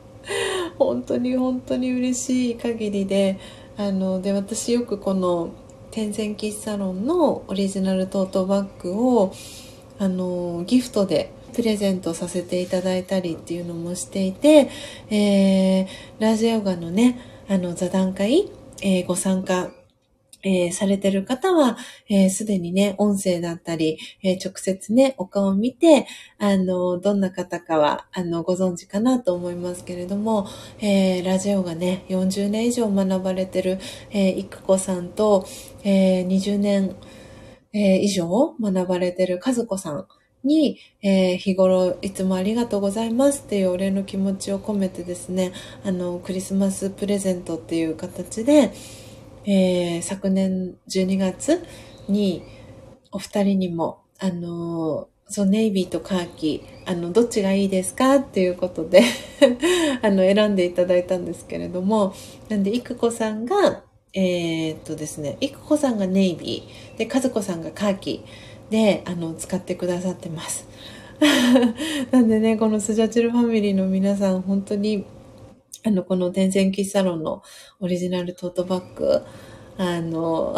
[0.79, 3.39] 本当に本当に嬉しい限りで
[3.77, 5.51] あので私よくこの
[5.91, 9.33] 天然喫茶ロンのオリジナルトートバッグを
[10.03, 14.69] あのギフトでプレゼントさせていただいたりっていうのもしていて、
[15.11, 15.87] えー、
[16.19, 18.51] ラジオガのね、あの、座談会、
[18.83, 19.71] えー、ご参加
[20.45, 21.77] えー、されてる方は、
[22.09, 26.09] えす、でにね、音声だったり、えー、直接ね、お顔を見て、
[26.39, 30.49] あの、どんな方かは、あの、ご存知かなと思いますけれども、
[30.81, 33.79] えー、ラジオがね、40年以上学ばれてる、
[34.11, 35.47] えー、いくこさんと、
[35.85, 36.97] えー、20年、
[37.73, 40.07] えー、以上学ばれてるかずこさん
[40.45, 45.53] に、えー、日頃いつもありがとうございますっていうお礼の気持ちを込めてですね、
[45.85, 48.73] あの、クリスマスプレゼントっていう形で、
[49.45, 51.65] えー、昨年12月
[52.09, 52.43] に
[53.11, 59.03] お二人にも、あの、そう、ネイビーとカーキ、あの、どっちがいいですかっていうことで
[60.03, 62.15] あの、選んでいただいたんですけれども、
[62.49, 63.83] なんで、いくこさんが、
[64.15, 68.25] えー、っとですね、いくこさんがネイビー、で、かずこさんがカーキ
[68.71, 70.67] で、あの、使ってくださってます。
[72.11, 75.05] なんでね、このスジャチルファミリーの皆さん、本当に
[75.85, 77.43] あの、この天然キッサロンの
[77.81, 79.23] オリジナルトートバッグ、
[79.79, 80.57] あの、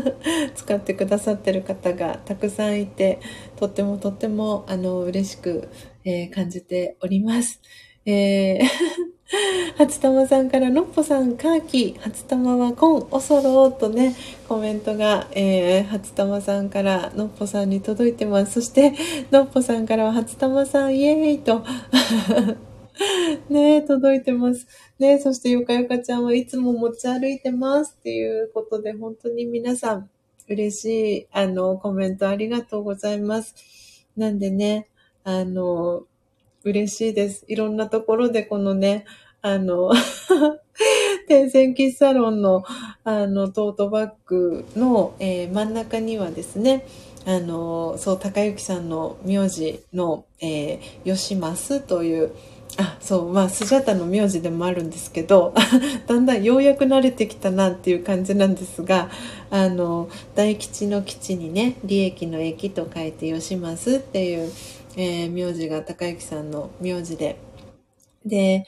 [0.54, 3.20] 使ってくださってる方がたくさんいて、
[3.56, 5.70] とってもとっても、あの、嬉しく、
[6.04, 7.62] えー、感じております。
[8.04, 9.05] えー、
[9.76, 14.14] 初玉さんから、のっぽさん、カーキ、初玉はコン、おそろーとね、
[14.48, 18.52] コメントが、えー、初玉さんから、のっぽさんに届いてます。
[18.52, 18.94] そして、
[19.32, 21.64] のっぽさんからは、初玉さん、イエーイと、
[23.50, 24.68] ね、届いてます。
[25.00, 30.08] ね、そしてよかよかちゃんはいつも持ち歩いてますっていうことで、本当に皆さん
[30.48, 33.56] 嬉しい、あの、コメントありがとうございます。
[34.16, 34.88] なんでね、
[35.24, 36.04] あの、
[36.66, 37.44] 嬉しいです。
[37.46, 39.04] いろんなところでこのね、
[39.40, 39.92] あの、
[41.28, 42.64] 天線キッサロンの、
[43.04, 46.84] あの、トートバッグの、えー、真ん中にはですね、
[47.24, 52.32] あの、そう、高幸さんの名字の、えー、よしますという、
[52.78, 55.54] あそうまあスジャタの名字でもあるんですけど
[56.06, 59.08] だんだんようやく慣れてきたなっていう感じなんですが
[59.50, 64.52] あの大吉の吉にね利益の益と書いて吉ますっていう、
[64.96, 67.38] えー、名字が高之さんの名字で。
[68.24, 68.64] で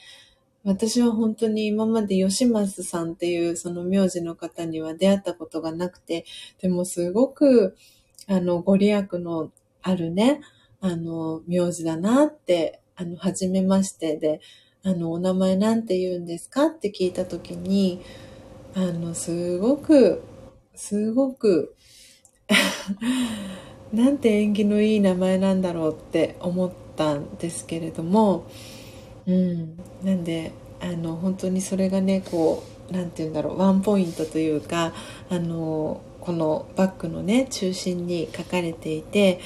[0.63, 6.25] 私は本当に今まで吉松さんっていうその名字の方には出会ったことがなくて
[6.61, 7.77] でもすごく
[8.27, 9.51] あのご利益の
[9.81, 10.41] あるね
[10.81, 14.41] あの名字だなってあの、はじめましてで、
[14.83, 18.01] あの、お名前なんて言うんですかって聞いたときに、
[18.75, 20.21] あの、すごく、
[20.75, 21.75] すごく
[23.93, 28.45] なんて縁起のいい名前なんだろうって思ったんですけれども、
[29.27, 29.77] うん。
[30.03, 34.93] なんで、あの、本当にそれがね、こう、なんて言うんだろう、ワンポイントというか、
[35.29, 39.39] あの、このバッグのね、中心に書かれていて、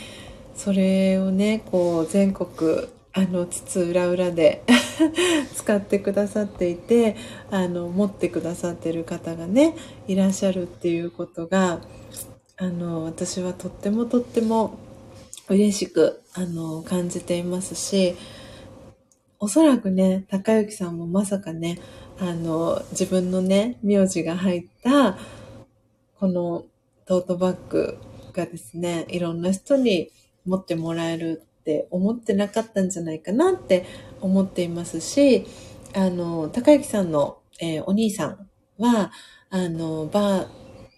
[0.56, 4.64] それをね、こう、全国あの津々浦々で
[5.56, 7.16] 使ってくださっていて
[7.52, 9.76] あの持ってくださってる方がね
[10.08, 11.80] いらっしゃるっていうことが
[12.58, 14.78] あの私はとってもとっても
[15.50, 18.16] 嬉しくあの感じていますし
[19.40, 21.80] おそらくね高之さんもまさかね
[22.20, 25.18] あの自分のね名字が入った
[26.20, 26.66] この
[27.06, 27.98] トートバッグ
[28.34, 30.12] がですねいろんな人に
[30.46, 33.86] 持ってもらえるって思ってなかったんじゃないかなって
[34.20, 35.46] 思っていますし、
[35.96, 39.12] あの、高之さんの、えー、お兄さんは、
[39.50, 40.48] あの、バー、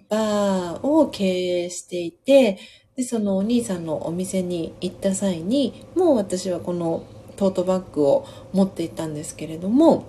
[0.10, 2.58] バーを経営していて、
[2.96, 7.04] で、そのお兄さんのお店に行った際に、もう私はこの
[7.36, 10.06] トートバッグを持っていたんですけれども、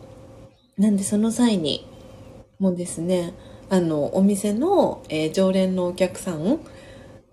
[0.78, 1.86] なんでその際に、
[2.59, 3.35] もうですね、
[3.68, 6.60] あの、お店の、えー、常連のお客さん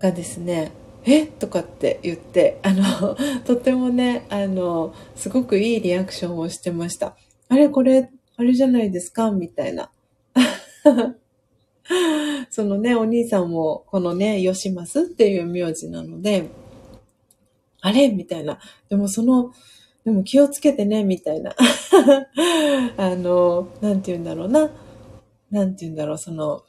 [0.00, 0.72] がですね、
[1.06, 1.26] え？
[1.26, 7.14] とかって言って、あの、 とってもね、あの、すごくいいリアクションをしてました。
[7.48, 7.68] あれ？
[7.68, 9.30] これ、あれじゃないですか？
[9.30, 9.90] みたいな。
[12.50, 16.48] そのね、お兄さんも、このね、よしますっていう名字なので、
[17.80, 18.08] あれ？
[18.08, 18.58] みたいな。
[18.88, 19.52] でもその、
[20.04, 21.54] でも気をつけてね、みたいな。
[22.96, 24.70] あの、なんて言うんだろうな。
[25.50, 26.62] なんて言うんだろう、その、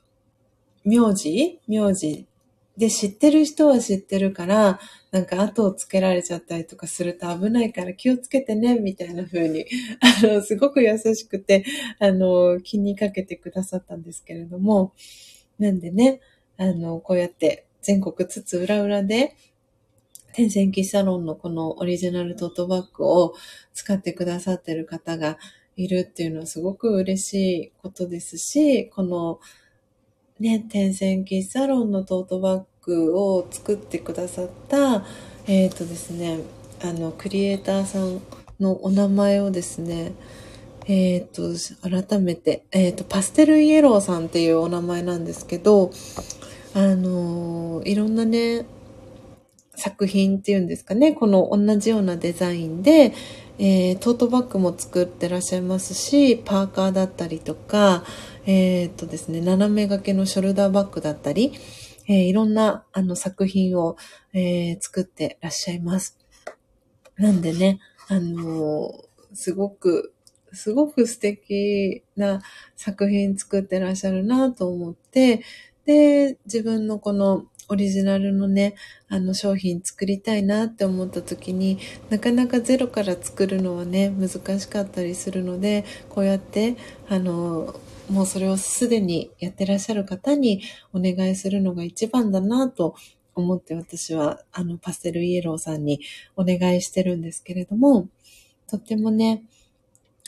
[0.84, 1.60] 名字？
[1.68, 2.28] 名字
[2.78, 4.80] で、知ってる人は知ってるから、
[5.12, 9.66] なんか後をつけられちゃったりとかすると危ないから気をつけてね、みたいな風に、
[10.02, 11.64] あの、すごく優しくて、
[12.00, 14.94] あの、気にかけてくださったんですけれども、
[15.58, 16.20] なんでね、
[16.58, 19.36] あの、こうやって全国津々浦々で、
[20.34, 23.36] 天線機サロンのこのオリジナルトートバッグを
[23.74, 25.38] 使ってくださってる方が
[25.78, 27.34] いるっていうのはすごく嬉し
[27.64, 29.40] いことですし、この
[30.38, 35.06] ね、天線キッサロンのトートバッグを作ってくださった、
[35.48, 36.40] えっ、ー、とですね、
[36.84, 38.22] あの、クリエイターさん
[38.60, 40.12] のお名前をですね、
[40.88, 45.92] えっ、と、改めて、えっ、と、パステルイエローさんっていうお名前なんですけど、
[46.74, 48.66] あのいろんなね、
[49.78, 53.14] 作品っていうんですかね、この同じようなデザインで、
[53.58, 58.04] えー、トートバッグも作ってらっしゃいますし、パーカーだったりとか、
[58.46, 61.54] えー、っとですね、斜め掛けのショルダーバッグだったり、
[62.08, 63.98] えー、いろんなあの作品を、
[64.34, 66.18] えー、作ってらっしゃいます。
[67.18, 68.92] なんでね、あの
[69.34, 70.14] すごく、
[70.54, 72.42] すごく素敵な
[72.76, 75.42] 作品作ってらっしゃるなと思って、
[75.86, 78.76] で、自分のこのオリジナルのね、
[79.10, 86.76] あの商品作りたいなって思った時になかなかゼロから作るのはね難しかったりするのでこうやって
[87.10, 87.76] あの
[88.10, 90.62] もうそれをすでにやってらっしゃる方に
[90.94, 92.96] お願いするのが一番だなと
[93.34, 96.02] 思って私はあのパステルイエローさんに
[96.36, 98.08] お願いしてるんですけれども
[98.68, 99.44] とってもね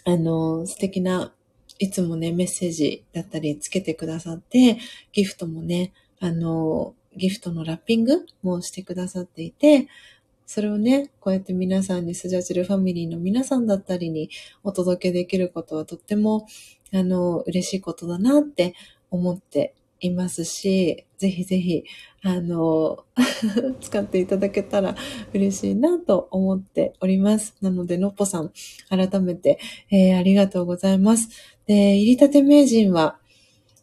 [0.05, 1.31] あの素敵な
[1.79, 4.77] いつもねメッセージだったりつけてくださって
[5.13, 9.87] ギフトもねあのギフトのラッピングもしてくださっていて、
[10.47, 14.29] それをね、こうやって皆さんにスジャチルファミリーの皆さんだったりに
[14.63, 16.47] お届けできることはとっても、
[16.93, 18.73] あの、嬉しいことだなって
[19.11, 21.83] 思っていますし、ぜひぜひ、
[22.23, 23.03] あの、
[23.81, 24.95] 使っていただけたら
[25.33, 27.57] 嬉しいなと思っております。
[27.61, 28.53] なので、のっぽさん、
[28.89, 29.59] 改めて、
[29.91, 31.27] えー、ありがとうございます。
[31.65, 33.17] で、入りたて名人は、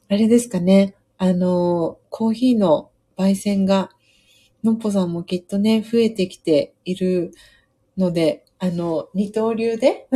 [0.08, 3.90] あれですかね、あの、コーヒーの焙煎が、
[4.64, 7.32] のっぽさんもきっとね、増えてきている
[7.98, 10.08] ので、あの、二刀流で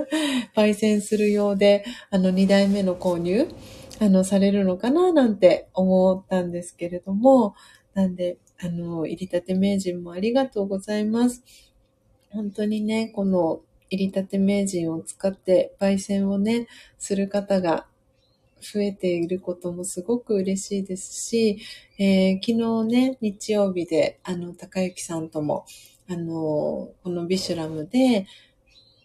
[0.54, 3.48] 焙煎するようで、あの、二代目の購入、
[4.00, 7.54] あの、されるのかななんて思ったんですけれども、
[7.94, 11.42] なんで、あの、入りたて名人もありがとうございます。
[12.30, 16.66] 本当にね、この入りたて名人を使って焙煎をね、
[16.98, 17.86] する方が
[18.64, 21.58] 増えていることもすごく嬉しいですし、
[21.98, 25.66] えー、昨日ね、日曜日で、あの、高幸さんとも、
[26.08, 28.26] あの、このビシュラムで、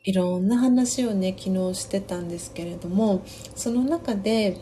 [0.03, 3.23] いろんな話をね、昨日してたんですけれども、
[3.55, 4.57] その中で、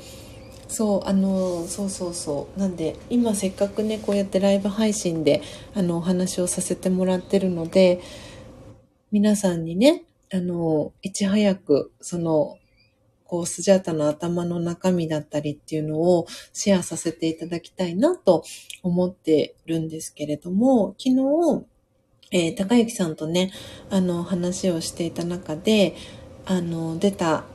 [0.68, 2.60] そう、あの、そうそうそう。
[2.60, 5.42] なんで、今せっかくね、こうやってライブ配信で、
[5.74, 8.02] あの、お話をさせてもらってるので、
[9.12, 10.04] 皆さんにね、
[10.34, 12.58] あの、いち早く、その、
[13.28, 18.44] こう、スジャータの頭の中身だったりっていうのをシェアさせていただきたいなと
[18.84, 21.66] 思ってるんですけれども、昨日、
[22.32, 23.52] えー、高幸さんとね、
[23.90, 25.96] あの、話をしていた中で、
[26.46, 27.46] あの、出た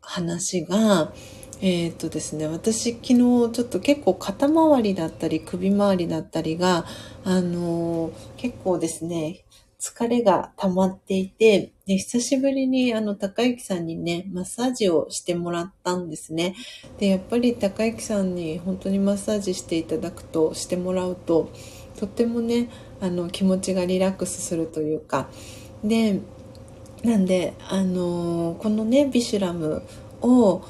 [0.00, 1.12] 話が、
[1.60, 6.84] えっ、とですね、私昨日ちょっと結構肩周りだったり首周りだったりが、
[7.24, 9.43] あの結構ですね、
[9.84, 16.54] 疲れが溜まっていて、で久しぶりにあの、高幸さんにね、マッサージをしてもらったんですね。
[16.98, 21.50] で、やっぱり高幸さんに本当にマッサージしていただくと、してもらうと、
[21.98, 22.70] とってもね、
[23.02, 25.28] あの、気持ちがリラックスするというか、
[25.84, 26.20] で、
[27.02, 29.82] なんで、あのこのね、ビシュラム
[30.22, 30.62] を、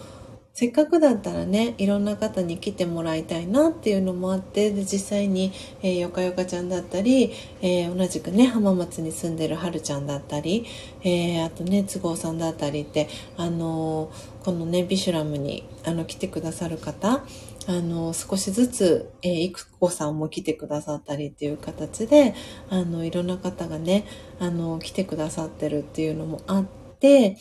[0.55, 5.52] せっかくだったらねいろんな方に来てもらいたいなっていうのもあってで実際に、
[5.82, 10.64] えー、よかよかちゃんだったり、えー、同じくね浜松に住んでるはるちゃんだったり、
[11.02, 14.12] えー、あとね都合さんだったりってあの
[14.44, 17.24] このねビシュラムにあの来てくださる方
[17.66, 22.32] あの少しずつ、えー、いくこさんも来てくださったりっていう形で
[22.70, 24.06] あのいろんな方がね
[24.39, 26.64] あの来てくださってるっていうのもあっ
[27.01, 27.39] て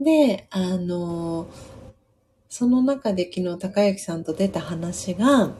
[0.00, 1.48] であの
[2.48, 5.50] その中で昨日高之さんと出た話が、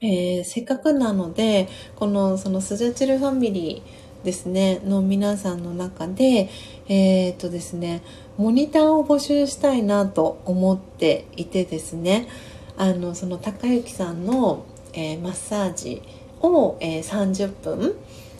[0.00, 6.48] えー、せっかくなので、この、そのスジャチルファミリーですね、の皆さんの中で、
[6.88, 8.02] えー、っとですね、
[8.36, 12.28] モニターを募集したいなと思っていてですね、
[12.76, 16.02] あの、その高之さんの、えー、マッサージ
[16.40, 17.94] を、えー、30分、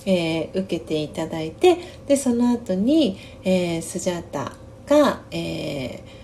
[0.07, 1.77] えー、受けていただいて、
[2.07, 4.53] で、その後に、えー、スジャータ
[4.87, 6.20] が、えー、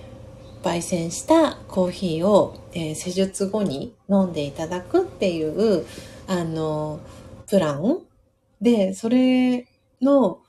[0.67, 5.87] 焙煎したコーヒーを、えー、施術後に飲んでいただくっていう、
[6.27, 6.99] あの、
[7.49, 8.01] プラン
[8.61, 9.69] で、それ
[10.03, 10.41] の、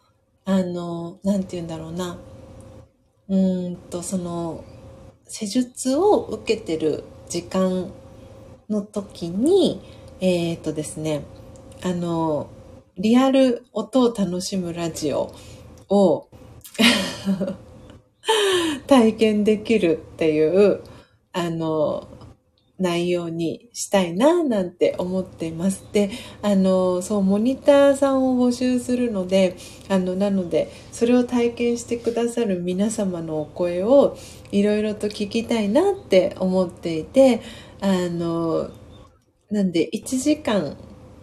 [0.44, 2.18] あの、なんて言うんだろうな、
[3.30, 3.38] う
[3.70, 4.64] んと、その、
[5.28, 7.92] 施術を受けてる時間
[8.70, 9.84] の時に、
[10.20, 11.26] えっ、ー、とですね、
[11.84, 12.50] あの、
[12.98, 15.32] リアル音を楽しむラジオ
[15.90, 16.28] を
[18.88, 20.82] 体験できるっていう、
[21.34, 22.08] あの、
[22.80, 25.84] 内容にしたいな、なんて思っています。
[25.92, 26.12] で、
[26.44, 29.58] あの、そう、モニターさんを募集するので、
[29.90, 34.16] あの、なので、それを体験してくださる皆様のお声を
[34.52, 37.42] いろいろと聞きたいなって思っていて、
[37.82, 38.70] あの、
[39.50, 40.78] なんで、1時間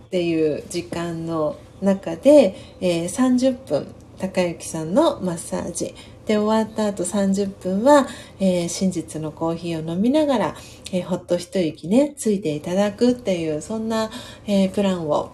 [0.07, 3.87] っていう時間の中で、えー、30分、
[4.19, 5.95] 高之さんのマッサージ、
[6.27, 8.07] で終わった後30分は、
[8.41, 10.57] えー、真実のコーヒーを飲みながら、
[10.93, 14.11] えー、ほっと一息ね、ついていただくっていう、そんな、
[14.47, 15.33] えー、プランを、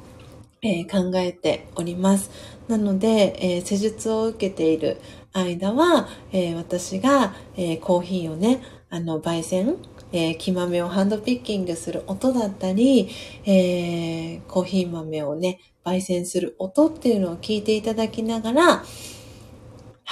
[0.62, 2.30] え考えております。
[2.68, 4.98] なので、え施術を受けている
[5.32, 8.60] 間は、え私が、えコーヒーをね、
[8.90, 9.76] あの、焙煎、
[10.12, 13.08] えー、木豆をハンドピッキングする音だったり、
[13.44, 18.84] えー、コーヒー豆をね、焙煎する音っていうのを聞いていただきながら、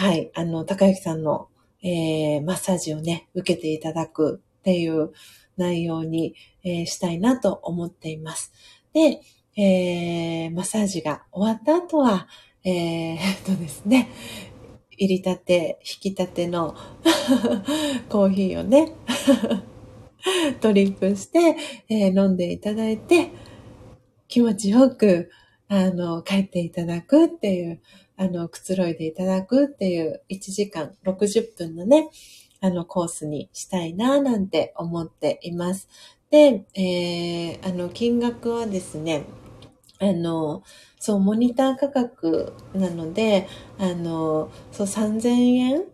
[0.01, 1.49] はい、あの、高之さんの、
[1.83, 5.11] えー、マッサージをね、受けていただくっていう
[5.57, 8.53] 内容に、えー、したいなと思っています。
[8.93, 9.21] で、
[9.57, 12.29] えー、マッサージが終わった後は、
[12.63, 14.09] えー、 っとですね、
[14.93, 16.77] 入りたて、引きたての
[18.09, 18.93] コーヒーをね、
[20.63, 21.57] ドリップして、
[21.89, 23.33] えー、飲んでいただいて、
[24.29, 25.33] 気持ちよく、
[25.67, 27.81] あの、帰っていただくっていう、
[28.19, 32.11] あの、くつろいでいただくっていう1時間60分のね、
[32.61, 35.89] あの、コースにしたいなぁ、なんて思っています。
[36.31, 39.25] で、えー、あの、金額はですね、
[40.01, 40.63] あの、
[40.99, 43.47] そう、モニター価格なので、
[43.79, 45.85] あの、そう、3000円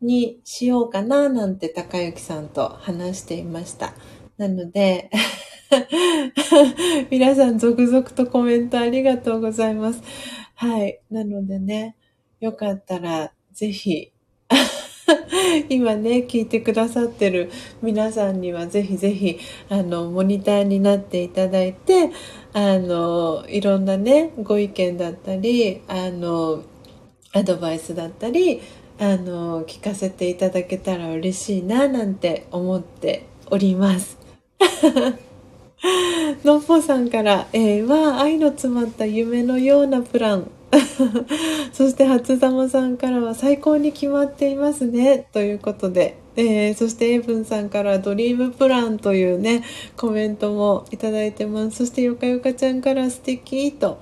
[0.00, 3.94] にしようかなぁ、なんて高幸さんと話していました。
[4.38, 5.10] なので、
[7.10, 10.02] 皆さん続々とコメントありがとうございます。
[10.54, 11.00] はい。
[11.10, 11.96] なのでね、
[12.40, 14.12] よかったら、ぜひ、
[15.68, 17.50] 今ね、聞いてくださってる
[17.82, 22.10] 皆さんにはぜひぜひ、あの、モニターになっていただいて、
[22.52, 26.62] あの、いろんなね、ご意見だったり、あの、
[27.32, 28.60] アドバイスだったり、
[28.98, 34.18] あの、聞かせていただけたら嬉しいな、なんて思っております。
[36.44, 40.50] のっぽさんから、えー、は愛の詰まった夢のようなプラン。
[41.72, 45.26] そして初玉さんからは最高に決まっていますね。
[45.32, 49.62] ということで、えー、そしてエイブンさんからドリームプランというね、
[49.96, 51.78] コメントもいただいてます。
[51.78, 54.00] そしてよかよかちゃんから素敵と。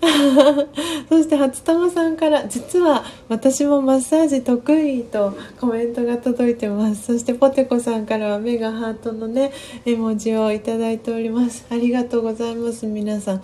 [1.08, 7.06] そして初玉さんから実は私もマッサージ得意とコメントが届いてます。
[7.06, 9.50] そしてポテコさんからは目がハートのね
[9.84, 11.66] 絵文字をいただいております。
[11.70, 13.42] ありがとうございます皆さん。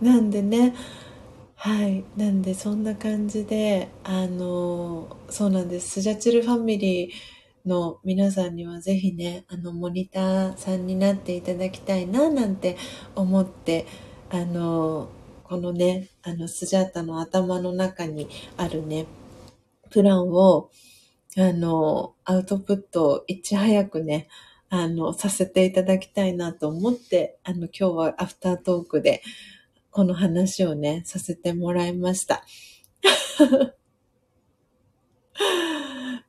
[0.00, 0.74] なんでね
[1.56, 2.04] はい。
[2.16, 5.90] なんでそんな感じであのそうなんです。
[5.90, 12.76] スジャチルファミリーの皆さんにはぜひねあのモニターさんになっていただきたいななんて
[13.14, 13.86] 思って
[14.30, 15.08] あの
[15.50, 19.06] このね、あの、スジャータの頭の中にあるね、
[19.90, 20.70] プランを、
[21.36, 24.28] あの、アウトプットをいち早くね、
[24.68, 29.22] あの、させていただきたいなと思って、あの、今日はアフタートークで、
[29.90, 32.44] この話をね、させてもらいました。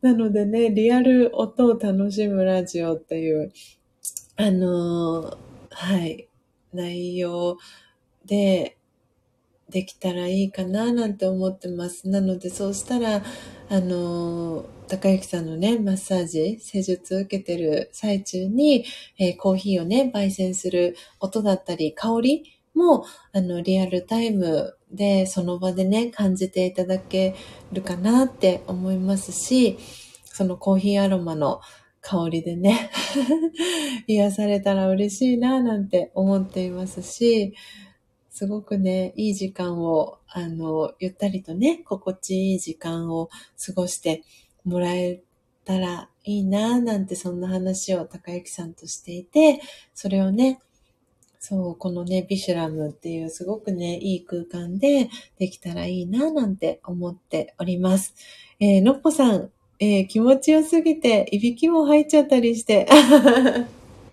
[0.01, 3.53] なのでね、リアル音を楽しむラジオっていう、
[4.37, 5.37] あの
[5.69, 6.27] はい、
[6.73, 7.59] 内容
[8.25, 8.79] で、
[9.71, 12.07] できたらいいかななんて思ってます。
[12.09, 13.23] なのでそうしたら、
[13.69, 18.85] あの、高之さんのね、マッサージ、施術を受けてる最中に、
[19.17, 22.43] えー、コーヒーをね、焙煎する音だったり、香り
[22.75, 27.35] も、あの、リアルタイムで、その場でね、感じていただけ
[27.71, 29.79] るかなって思いますし、
[30.25, 31.61] そのコーヒーアロマの
[32.01, 32.89] 香りでね
[34.07, 37.53] 癒されたら嬉しいななんて思っていますし、
[38.41, 43.29] すごくね、いい時間を、あの、ゆったりとね、心地いい時間を
[43.63, 44.23] 過ごして
[44.65, 45.21] もらえ
[45.63, 49.61] たらいいななんてそんな話を高幸さんとしていて、
[49.93, 50.59] それをね、
[51.37, 58.15] そう、このね、ビシュラムっていうすごくね、いい空間でできたらいいななんて思っております。
[58.59, 62.87] えー、のっぽさん、えー、気持ちよすぎて、いびきも入っちゃったりして、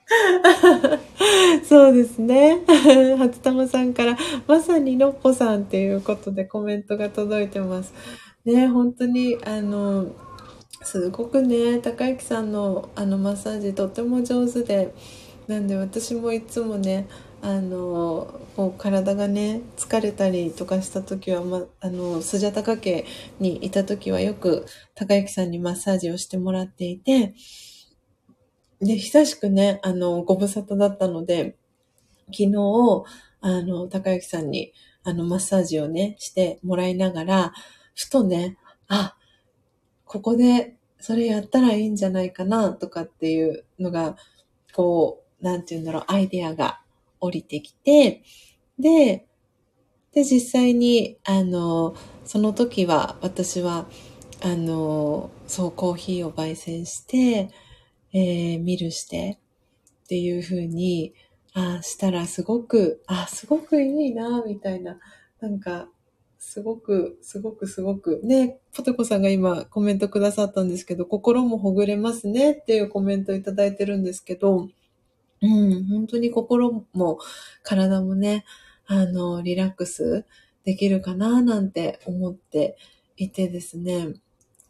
[1.65, 2.61] そうですね。
[3.19, 4.17] 初玉さんから、
[4.47, 7.93] まさにのっぽさんっていうことでコメントが届いてます。
[8.45, 10.07] ね、本当に、あの、
[10.83, 14.95] すごくね、高之さんのあのマッサージとっても上手で、
[15.47, 17.07] なんで私もいつもね、
[17.43, 23.05] あの、こう体がね、疲れたりとかした時は、ま、あの、スジャタカ家
[23.41, 27.35] にいた時はよく高之さんにマッサージをしてもらっていて、
[28.81, 31.57] で、久しくね、あの、ご無沙汰だったので、
[32.27, 33.05] 昨日、
[33.41, 34.73] あの、高之さんに、
[35.03, 37.53] あの、マッサージをね、してもらいながら、
[37.95, 38.57] ふとね、
[38.87, 39.17] あ、
[40.05, 44.17] ここでそれやったらいいんじゃないかな、とかっていうのが、
[44.75, 46.81] こう、なんて言うんだろう、アイデアが
[47.21, 48.23] 降りてきて、
[48.79, 49.27] で、
[50.13, 51.95] で、実際に、あの、
[52.25, 53.87] その時は、私は、
[54.43, 57.51] あの、そう、コーヒーを焙煎して、
[58.13, 59.39] えー、ミルして、
[60.05, 61.15] っていう風に、
[61.55, 64.99] ああしたらすごく、あすごくいいな、みたいな。
[65.41, 65.89] なんか、
[66.39, 68.21] すごく、すごく、すごく。
[68.23, 74.69] ね、ポテコさんが今コメントくださったんですけど、心もほぐれますねっていうコメントいただいてるんですけど、
[75.41, 77.19] うん、本当に心も
[77.63, 78.45] 体もね、
[78.87, 80.25] あの、リラックス
[80.65, 82.77] できるかななんて思って
[83.17, 84.15] いてですね、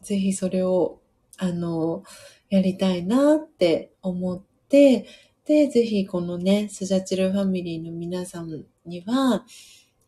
[0.01, 0.99] ぜひそれを、
[1.37, 2.03] あの、
[2.49, 5.05] やりたいなって思って、
[5.45, 9.45] で、ぜひこのね、スジャチルファミリーの皆さんには、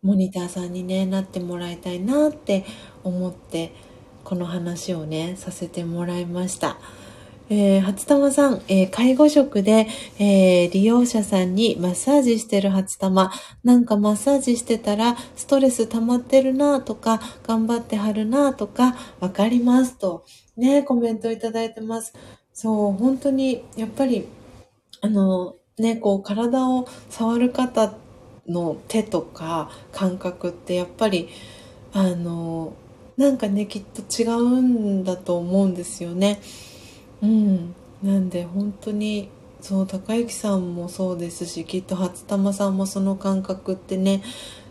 [0.01, 2.65] モニターさんにね、なってもらいたいなって
[3.03, 3.73] 思って、
[4.23, 6.77] この話をね、させてもらいました。
[7.53, 9.85] えー、初玉さん、えー、介護職で、
[10.19, 13.29] えー、利用者さんにマッサージしてる初玉。
[13.65, 20.23] なんかマッサージしてたらストレス溜まってるなとか、頑張ってはるなとか、わかりますと、
[20.57, 22.13] ね、コメントいただいてます。
[22.53, 24.27] そう、本当に、やっぱり、
[25.01, 27.93] あの、ね、こう、体を触る方
[28.47, 31.29] の手とか感覚ってやっぱり、
[31.93, 32.73] あの、
[33.17, 36.39] なんかね、きっと違うんだと思うんですよね。
[37.21, 39.29] うん、なんで本当に
[39.61, 44.23] そう高之さんもそうですしきっと初玉さんもその感覚ってね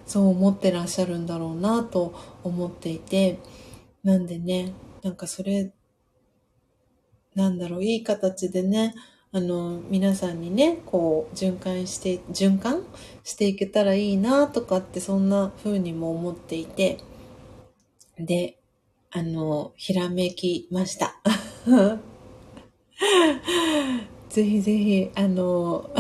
[0.07, 2.12] そう思ってらっしゃるんだろうなと
[2.43, 3.39] 思っていて
[4.02, 4.73] なんでね
[5.03, 5.73] なんかそれ
[7.35, 8.95] なんだろういい形でね
[9.33, 12.83] あの皆さんにねこう循環して循環
[13.23, 16.99] していけたらいいなとかってそんな風にも思っていて
[18.19, 18.59] で
[19.11, 21.21] あのひらめきました。
[24.31, 25.91] ぜひぜひ、あの、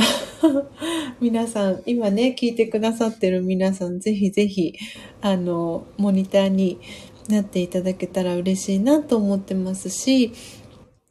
[1.20, 4.74] 皆さん、今ね、聞いてくださってる皆さん、ぜひぜひ、
[5.20, 6.78] あの、モニターに
[7.30, 10.32] なっていただけたら嬉しいなと思ってますし、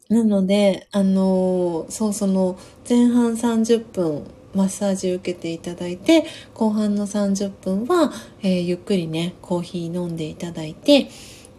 [0.10, 4.24] なので、あの、そう、その、前半30分、
[4.56, 6.26] マッサージ受けていただいて、
[6.56, 11.10] 後半の30分は、えー、ゆっくりね、コーヒー飲んでいただいて、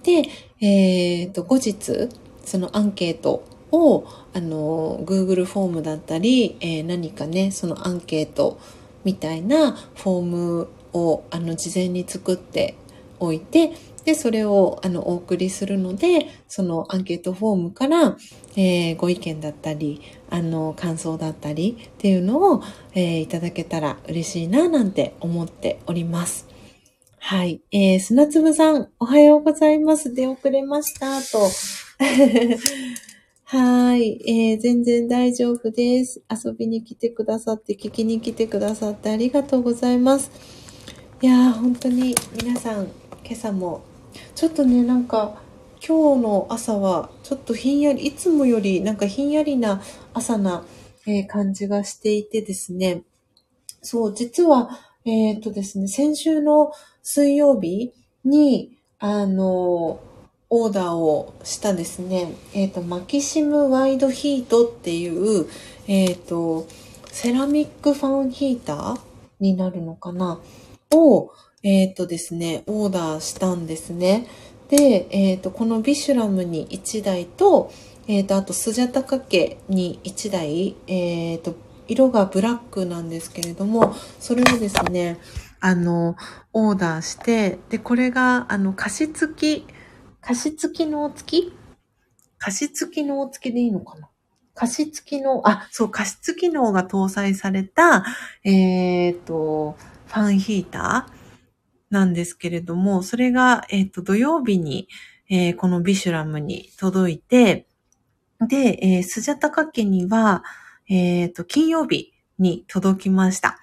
[0.02, 0.24] で、
[0.60, 2.08] えっ、ー、と、後日、
[2.44, 8.58] そのアンケートをあの Google フォームだったり、え、何かねそのアンケート
[9.04, 12.74] みたいなフォームをあの事前に作って
[13.18, 13.72] おいて
[14.05, 18.16] でそれをあのお送りするのでそのアンケートフォームから、
[18.56, 20.01] えー、ご意見だったり
[20.31, 22.62] あの感想だったりっていうのを、
[22.94, 26.48] えー、いただけたら嬉しいななんて思っております。
[27.22, 27.60] はい。
[27.70, 30.12] えー、砂粒さん、おはようございます。
[30.12, 31.20] 出遅れました。
[31.20, 31.39] と。
[33.44, 36.22] はい、えー、全然大丈夫です。
[36.28, 40.31] 遊びに来てくださって、聞きに来てくださってありがとうございます。
[41.20, 42.89] いやー、本当に皆さん、
[43.24, 43.82] 今朝も、
[44.34, 45.42] ちょっとね、なんか、
[45.86, 49.82] 今日の朝は、ちょっとひんやり、いつもよりなんかひんやりな
[50.12, 50.64] 朝な、
[51.06, 53.02] えー、感じがしていてですね、
[53.82, 54.70] そう、実は、
[55.04, 56.72] えっ、とですね、先週の
[57.02, 57.92] 水曜日
[58.24, 59.98] に、あの
[60.52, 65.46] オーダーをしたですね、えっ、ー、と、マキシムワイドヒートっていう、
[65.86, 66.66] えっ、ー、と、
[67.06, 69.00] セラミックファンヒーター
[69.38, 70.40] になるのかな？
[70.92, 71.30] を、
[71.62, 74.26] えっ、ー、とですね、オーダーしたんですね。
[74.68, 77.70] で、えっ、と、このビシュラムに1台と、
[78.06, 81.54] えっ、と、あとスジャタカ家に1台、えっ、と、
[81.86, 85.18] 色がブラックなんですけれども、それをですね、
[85.60, 86.16] あの、
[86.52, 89.66] オーダーして、で、これが、あの、加湿器、
[90.22, 91.52] 加湿機能付き？
[92.38, 94.08] 加湿機能付きでいいのかな？
[94.54, 98.04] 加湿機能、あ、そう、加湿機能が搭載された、
[98.44, 99.76] えっ、ー、と、
[100.06, 101.19] ファンヒーター。
[101.90, 104.88] なんですけれども、それが、えっ、と、土曜日に、
[105.28, 107.66] えー、このビシュラムに届いて、
[108.48, 110.42] で、えー、スジャタカ家には、
[110.88, 113.58] えっ、と、金曜日に届きました。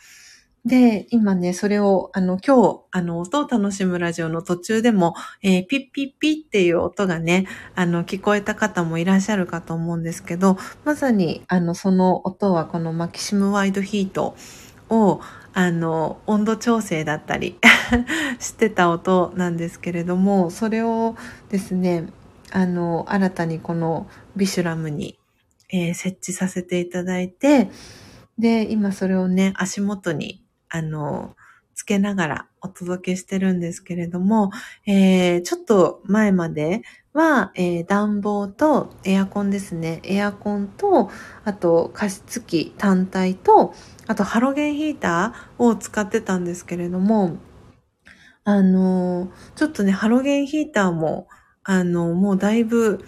[0.67, 14.35] で、今ね、それを、あの、今日、あの、音を楽しむラジオの途中でも、えー、ピッピッピっていう音がね、あの、聞こえた方もいらっしゃるかと思うんですけど、まさに、あの、その音はこのマキシムワイドヒート
[14.89, 15.21] を、
[15.59, 17.57] あの、温度調整だったり
[18.37, 21.15] してた音なんですけれども、それを
[21.49, 22.05] ですね、
[22.51, 25.17] あの、新たにこのビシュラムに、
[25.69, 27.71] えー、設置させていただいて、
[28.37, 31.35] で、今それをね、足元に、あの、
[31.73, 34.51] つけながらお届けしてるんですけれども、
[34.85, 36.83] えー、ちょっと前まで
[37.17, 40.01] は、えー、暖房とエアコンですね。
[40.03, 41.09] エアコンと、
[41.43, 43.73] あと加湿器単体と、
[44.05, 47.37] あとハロゲンヒーターを使ってたんですけれども、
[48.43, 51.27] あの、ちょっとね、ハロゲンヒーターも、
[51.63, 53.03] あの、もうだいぶ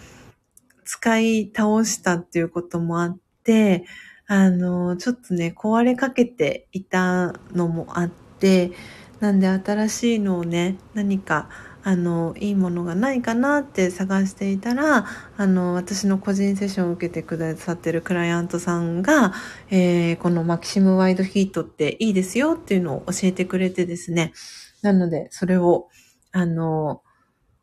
[0.83, 3.85] 使い倒したっていうこともあって、
[4.25, 8.71] あの、ちょっとね、壊れかけていたのもあって、
[9.19, 11.47] なんで新しいのをね、何か、
[11.81, 15.05] あの、いいものがないかなって探していたら、
[15.37, 19.33] あの、私の個人セッションを受けてくださってるクライアントさんが、
[19.69, 24.33] えー、このマキシムワイドヒートっていいですよっていうのを教えてくれてですね、
[24.81, 25.87] なので、それを、
[26.31, 27.01] あの、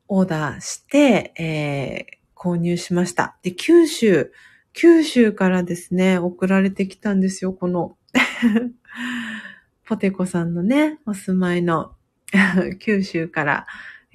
[0.08, 3.36] オーダーして、えー、購入しました。
[3.42, 4.32] で、九州、
[4.72, 7.96] 九州からですね、送られてきたんですよ、この
[9.86, 11.94] ポテコさんのね、お住まいの
[12.80, 13.66] 九州から、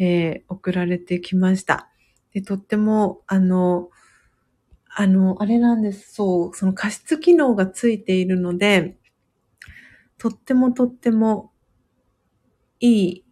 [0.03, 1.87] えー、送られてきました。
[2.33, 3.89] で、とっても、あの、
[4.89, 6.15] あの、あれなんです。
[6.15, 8.97] そう、その加湿機能がついているので、
[10.17, 11.51] とってもとっても
[12.79, 13.25] いい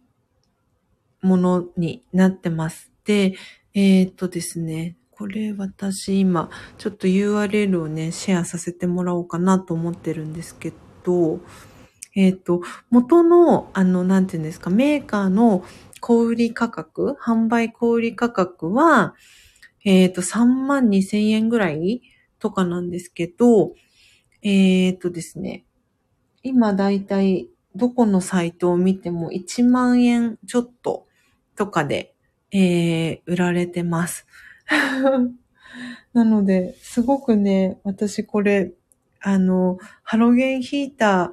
[1.22, 2.92] ものになってます。
[3.04, 3.34] で、
[3.74, 10.72] えー、っとですね、これ私今ちょっと URL をね、シェアさせてもらおうかなと思ってるんですけ
[11.04, 11.40] ど、
[12.14, 15.64] えっ、と、元の、あの、なんていうんですか、メーカーの
[16.00, 19.14] 小売価格、販売小売価格は、
[19.84, 22.02] えっ、と、3万2千円ぐらい
[22.38, 23.72] とかなんですけど、
[24.42, 25.64] えっ、とですね、
[26.42, 31.06] 今だいたいどこのサイトを見ても1万円ちょっと
[31.56, 32.14] とかで、
[32.50, 34.26] えー、売られてます。
[36.12, 38.72] なので、すごくね、私これ、
[39.20, 41.32] あの、ハロゲンヒータ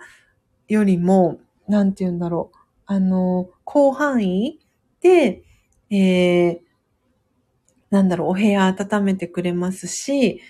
[0.69, 2.56] ーよりも、なんて言うんだろう、
[2.87, 4.59] あの、広範囲
[5.01, 5.43] で、
[5.89, 6.59] えー、
[7.89, 10.41] なんだろう、お部屋温めてくれますし、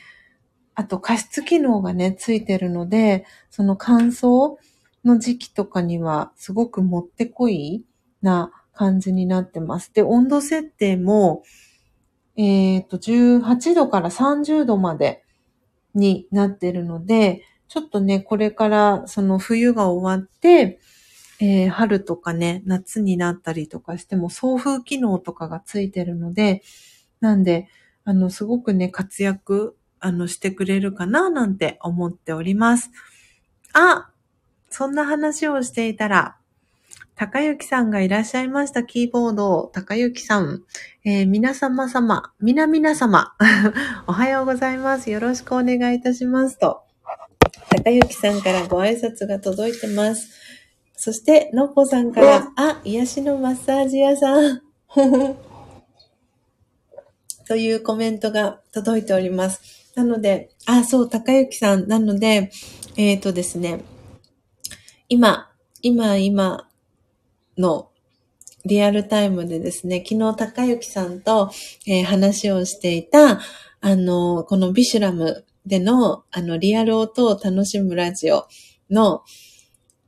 [0.75, 4.57] あと加湿機能がね、ついてるので、その乾燥
[5.03, 7.83] の時期とかにはすごくもってこい
[8.21, 9.91] な感じになってます。
[9.91, 11.41] で、温度設定も、
[12.35, 15.23] えっ、ー、と、18度から30度まで
[15.95, 20.79] になってるので、ちょっとね、これからその冬が終わって、
[21.39, 26.63] えー、春とかね、夏になったりとかしても送風機能とかがついてるので、
[27.19, 27.67] なんで、
[28.03, 32.91] あの、すごくね、活躍、あの、してくれるかな、なんて思っております。
[33.73, 34.09] あ
[34.69, 36.37] そんな話をしていたら、
[37.15, 39.71] 高幸さんがいらっしゃいました、キーボード。
[39.73, 40.63] 高幸さん。
[41.03, 43.33] えー、皆様様、皆々様。
[44.05, 45.09] おはようございます。
[45.09, 46.83] よろしくお願いいたしますと。
[47.69, 50.29] 高幸さんからご挨拶が届いてます。
[50.99, 54.63] そして、のっぽさんから、あ、癒しのマッサージ屋さん。
[57.47, 59.61] というコメントが届いております。
[59.93, 61.87] なので、あ、そう、高幸さん。
[61.87, 62.49] なので、
[62.97, 63.81] えっ、ー、とですね、
[65.07, 65.51] 今、
[65.83, 66.67] 今、今
[67.59, 67.91] の
[68.65, 71.51] リアルタイムでですね、昨日高幸さんと、
[71.85, 73.39] えー、話をしていた、
[73.81, 78.47] あの、このビシュラムでの、あの、リアル音を楽しむラジオ
[78.89, 79.21] の、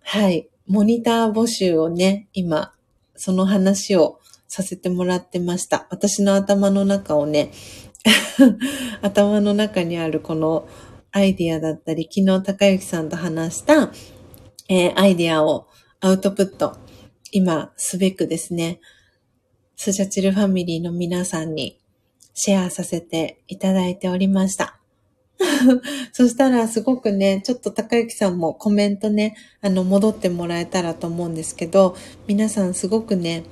[0.01, 2.73] はい、モニター募集をね、今、
[3.15, 5.87] その話をさせてもらってました。
[5.89, 7.51] 私の頭の中をね、
[9.01, 10.67] 頭の中にあるこの
[11.11, 13.91] アイディアだったり、昨日高幸さんと話した
[14.69, 15.67] えー、アイディアを
[16.01, 16.77] アウトプット、
[17.31, 18.79] 今すべくですね、
[19.75, 21.79] スジャチルファミリーの皆さんに
[22.35, 24.78] シェアさせていただいておりました。
[26.11, 31.95] そしたらすごくね、ちょっと高幸さんもコメントね、あの、戻ってもらえたらと思うんですけど、
[32.27, 33.43] 皆さんすごくね、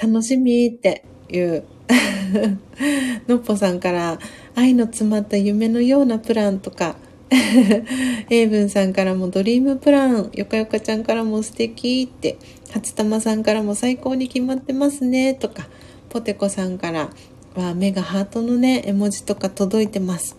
[0.00, 1.64] 楽しみっていう
[3.28, 4.18] のっぽさんから
[4.54, 6.96] 愛の詰まった夢のようなプランとか、
[8.30, 12.38] エイブンさんからもドリームプラン、よかよかちゃんからも素敵って、
[12.70, 15.68] 初玉さんからも最高に決まってますね、とか、
[16.10, 17.10] ポテコさんから
[17.56, 20.36] は目がハートのね、絵文字とか届いてます。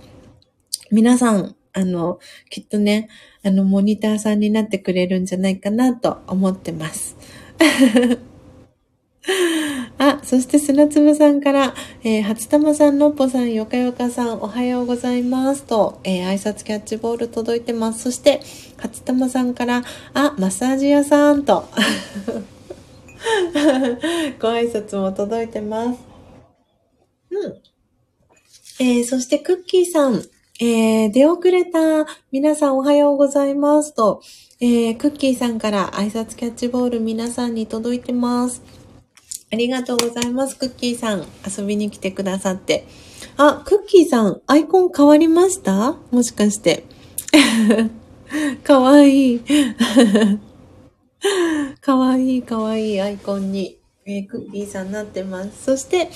[0.92, 3.10] 皆さん、あの、きっとね、
[3.44, 7.18] あの、モニターさんになってくれるんじゃないかなと思ってます。
[9.98, 18.04] あ、そして砂粒さんから、えー、初玉さん、のっぽさん、よかよかさん、おはようございますと、えー、挨拶キャッチボール届いてます。
[18.04, 18.42] そして、
[18.78, 19.84] 初玉さんから、
[20.14, 21.66] あ、マッサージ屋さんと、
[24.40, 26.00] ご挨拶も届いてます。
[27.32, 27.62] うん。
[28.80, 30.22] えー、そしてクッキーさん、
[30.58, 34.22] えー、出遅れた皆さんおはようございますと、
[34.62, 38.62] えー、クッキーさんから挨拶キャッチボール皆さんに届いてます。
[39.52, 41.26] ありがとうございます、クッキーさん。
[41.46, 42.88] 遊びに来てくださって。
[43.36, 45.98] あ、クッキーさん、アイコン変わりました？
[46.12, 46.86] もしかして。
[48.64, 49.42] かわいい。
[51.82, 55.66] かわいい、かわいいアイコンに、えー、クッキーさんなってます。
[55.66, 56.10] そして、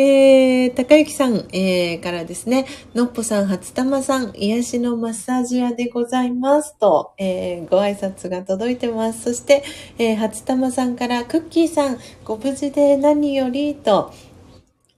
[0.00, 9.22] えー、高幸さん、えー、からですね、のっぽさん、初玉さん、癒しのマッサージ屋でございますと、えー、ご挨拶が届いてます。
[9.22, 9.64] そして、
[9.98, 14.12] えー、初玉さんから、クッキーさん、ご無事で何よりと、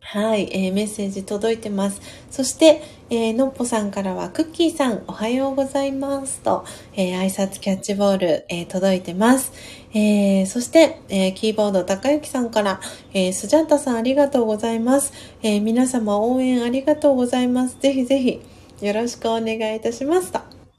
[0.00, 2.02] はい、えー、メッセージ届いてます。
[2.30, 6.64] そして、えー、のっぽさんからは、クッキーさん、おはようございますと、
[6.94, 9.52] えー、挨拶キャッチボール、えー、届いてます。
[9.92, 12.80] えー、そして、えー、キーボード高幸さんから、
[13.12, 15.12] えー、スジャンタさんありがとうございます。
[15.42, 17.80] えー、皆様応援ありがとうございます。
[17.80, 18.40] ぜひぜひ、
[18.80, 20.38] よろしくお願いいたしますと。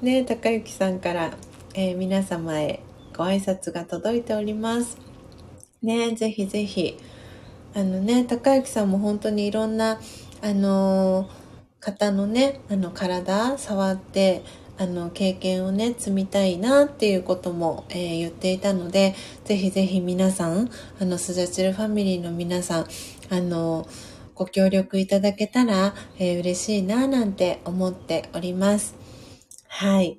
[0.00, 1.32] ね、高幸さんから、
[1.74, 2.78] えー、皆様へ
[3.16, 4.96] ご挨拶が届いております。
[5.82, 6.96] ね、ぜひぜひ。
[7.78, 10.00] あのね、高之さんも本当にいろんな、
[10.42, 11.30] あの、
[11.78, 14.42] 方のね、あの、体触って、
[14.78, 19.14] あの、経験をね、積みたいなっていうことも、えー、言っていたので、
[19.44, 20.68] ぜひぜひ皆さん、
[21.00, 22.86] あの、スジャチルファミリーの皆さん、
[23.30, 23.86] あの、
[24.34, 28.96] ご協力いただけたら、えー、嬉しいな、なんて思っております。
[29.68, 30.18] はい。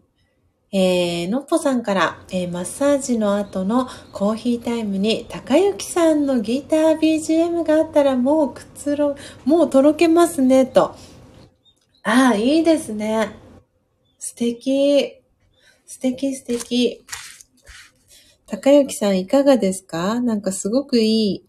[0.71, 9.15] えー、のっぽさんから、えー、マッサージの後のコーヒータイムに、高幸さんのギター BGM があったらもうくつろ、
[9.45, 10.95] もうとろけますね、と。
[12.03, 13.35] ああ、いいですね。
[14.19, 15.15] 素敵。
[15.87, 17.05] 素敵素敵。
[18.45, 20.19] 高幸さんいかがですか？
[20.21, 21.45] なんかすごくいい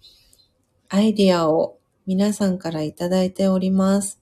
[0.89, 4.20] アイディアを皆さんからいただいております。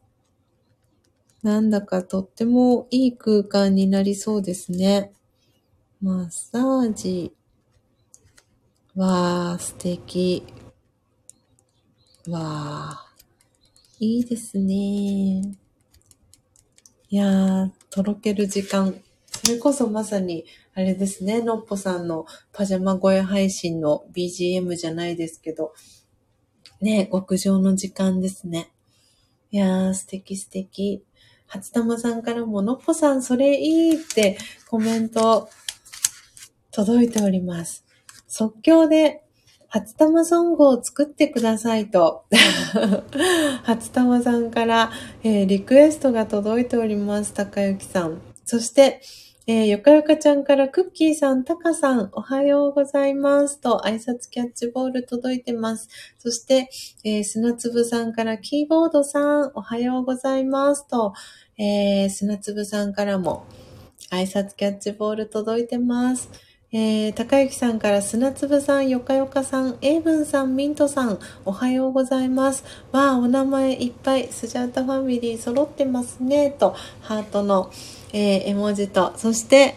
[1.43, 5.13] なんだかとってもいい空間になりそうですね。
[6.01, 7.33] マッサージ。
[8.97, 10.45] わー、素敵。
[12.29, 14.75] わー、いいですね。
[17.11, 19.01] いやー、とろける時間。
[19.27, 20.45] それこそまさに、
[20.75, 25.73] あれですね、のっぽさんのパジャマ声配信の BGM じゃないですけど、
[26.81, 28.73] ね、極上の時間ですね。
[29.53, 31.05] いやー、素敵素敵。
[31.49, 34.39] 初玉さんからも、のっぽさん、それいいって
[34.71, 35.49] コメント
[36.71, 37.85] 届いております。
[38.27, 39.23] 即興で
[39.71, 42.25] 初玉ソングを作ってくださいと、
[43.65, 44.91] 初玉さんから、
[45.23, 47.35] えー、リクエストが届いております。
[47.35, 48.23] 高幸さん。
[48.45, 49.03] そして、
[49.51, 55.89] えー、よかよかちゃんからクッキーさん、タカさん、おはようございますと挨拶キャッチボール届いてます。
[56.19, 56.69] そして、
[57.03, 61.15] えー、砂粒さんからキーボードさん、おはようございますと、
[61.57, 63.47] えー、砂粒さんからも
[64.11, 66.29] 挨拶キャッチボール届いてます。
[66.71, 72.65] えー、高幸さんから砂粒さん、よかよかさん、エイブンさん、ミントさん、おはようございます。
[72.93, 77.71] わあ、お名前いっぱい、スジャータファミリー揃ってますね、と、ハートの、
[78.13, 79.75] えー、絵文字と、そして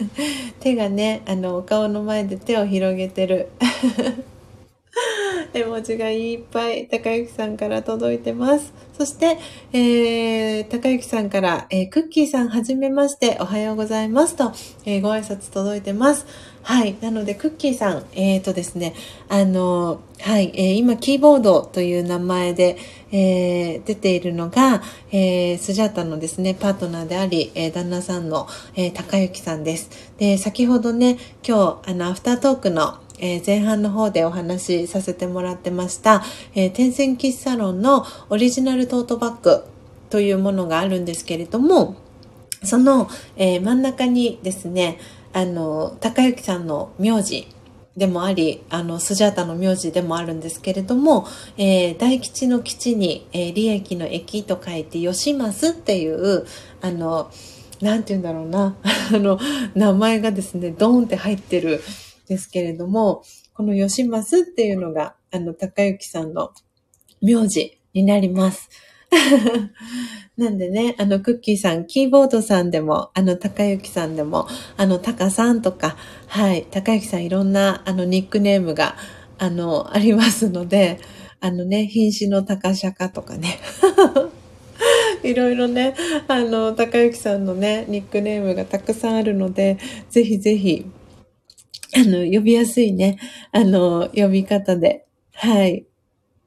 [0.60, 3.48] 手がね、あの、お顔の前で手を広げてる
[5.54, 8.72] 絵文字がいっぱい高幸さんから届いてます。
[8.96, 9.38] そして、
[9.72, 14.52] えー、高幸さんから、えー、クッキーさんはじめまして、おはようございますと、
[14.84, 16.26] えー、ご挨拶届いてます。
[16.68, 16.98] はい。
[17.00, 18.92] なので、クッキーさん、えっ、ー、とですね、
[19.30, 22.76] あの、はい、えー、今、キーボードという名前で、
[23.10, 29.88] えー、出ているのが、えー、スジャータのですね、パートナーであり、えー、旦那さんの、えー、高幸さんです。
[30.18, 36.22] で、先ほどね、今日、あの、アフタートークの、え、前半の方でお話しさせてもらってました、
[36.54, 39.64] えー、天線キッサロンのオリジナルトートバッグ
[40.10, 41.96] というものがあるんですけれども、
[42.62, 44.98] その、え、真ん中にですね、
[45.38, 47.46] あの、高幸さんの名字
[47.96, 56.44] でもあり、あの、スジャータの名字でもあるんですけれども、えー、大吉の吉に、えー、利益の益と書いて、吉ますっていう、
[56.80, 57.30] あの、
[57.80, 59.38] なんて言うんだろうな、 あの、
[59.76, 61.80] 名前がですね、ドーンって入ってるん、
[62.28, 63.22] ですけれども、
[63.54, 66.52] この吉ますっていうのが、あの、高幸さんの
[67.22, 68.68] 名字になります。
[70.38, 74.46] なんでね、あの、クッキーさん、キーボードさんでも、あの、高幸さんでも、
[74.76, 75.96] あの、タカさんとか、
[76.28, 78.94] はい、高幸さんいろんな、あの、ニックネームが、
[79.38, 81.00] あの、ありますので、
[81.40, 83.58] あのね、瀕死の高釈迦とかね。
[85.24, 85.94] いろいろね、
[86.28, 89.76] あの、高幸さんのね、ニックネームがたくさんあるので、
[90.08, 90.86] ぜひぜひ、
[91.96, 93.18] あの、呼びやすいね、
[93.50, 95.87] あの、呼び方で、はい。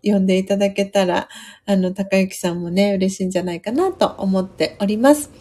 [0.03, 1.29] 呼んでいただけたら、
[1.65, 5.31] あの、高幸さんもね、嬉しいんじゃないかなと思っております。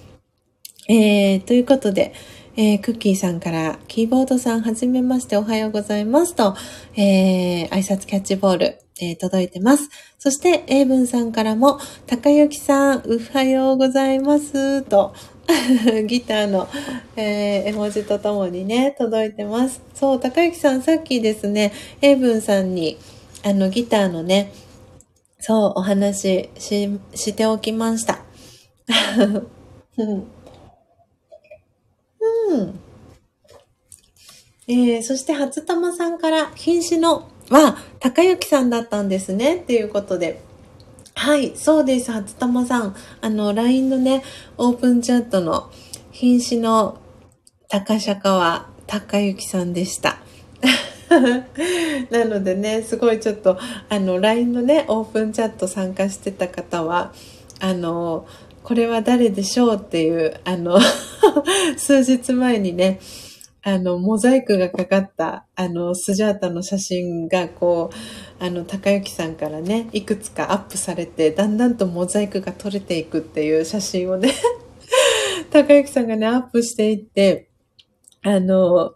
[0.88, 2.12] えー、ということで、
[2.56, 6.56] えー、クッキーさんから、キーボードさんはじめましておはようございますと、
[6.96, 9.88] えー、挨拶キャッチボール、えー、届いてます。
[10.18, 15.14] そして、エイブンさんからも、高幸さん、おはようございますと、
[16.06, 16.68] ギターの、
[17.16, 19.80] えー、絵文字とともにね、届いてます。
[19.94, 21.72] そう、高幸さん、さっきですね、
[22.02, 22.98] エイブンさんに、
[23.42, 24.52] あの、ギターのね、
[25.38, 28.20] そう、お話し、しておきました。
[29.98, 30.40] うん
[32.50, 32.80] うん。
[34.68, 40.40] えー、そして初玉さんから品種のは高幸さんだったんですねっていうことで。
[41.14, 42.96] はい、そうです、初玉さん。
[43.20, 44.22] あの、LINE のね、
[44.56, 45.70] オープンチャットの
[46.12, 46.98] 品種の
[47.68, 50.18] 高釈は高幸さんでした。
[52.10, 53.58] なのでね、すごいちょっと、
[53.88, 57.12] あの、LINE のね、オープンチャット参加してた方は、
[57.58, 58.26] あの、
[58.62, 60.78] これは誰でしょうっていう、あの
[61.76, 63.00] 数日前にね、
[63.62, 74.32] あの、モザイクがかかった、あの、スジャータの写真が、こう、あの、高幸さんからね、いくつかアップされて、だんだんとモザイクが取れていくっていう写真をね
[75.50, 77.50] 高幸さんがね、アップしていって、
[78.22, 78.94] あの、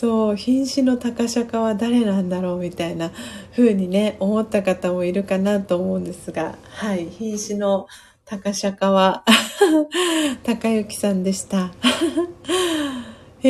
[0.00, 3.10] そう、瀕死の高釈は誰なんだろうみたいな
[3.52, 7.86] 風にね、思った方もいるかなと思うんですが、はい、瀕死の
[8.24, 9.24] 高釈は
[10.42, 11.74] 高幸さんでした。
[13.44, 13.48] え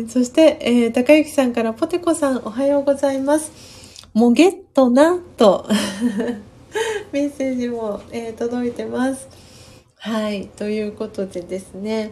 [0.00, 3.52] ー、そして、えー、高幸さんからポテコさんおはようございます。
[4.12, 5.68] もげっとな、と
[7.12, 9.28] メッセージも、えー、届いてます。
[9.98, 12.10] はい、ということでですね、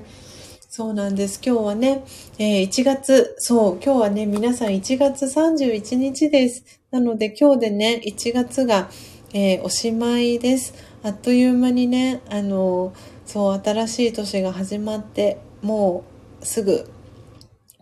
[0.75, 1.39] そうなんです。
[1.45, 2.03] 今日はね、
[2.39, 6.65] えー、1月、そう、今日はね、皆さん1月31日です。
[6.91, 8.89] なので今日でね、1月が、
[9.35, 10.73] えー、おしまいです。
[11.03, 12.95] あっという間にね、あの、
[13.27, 16.05] そう、新しい年が始まって、も
[16.41, 16.91] うすぐ、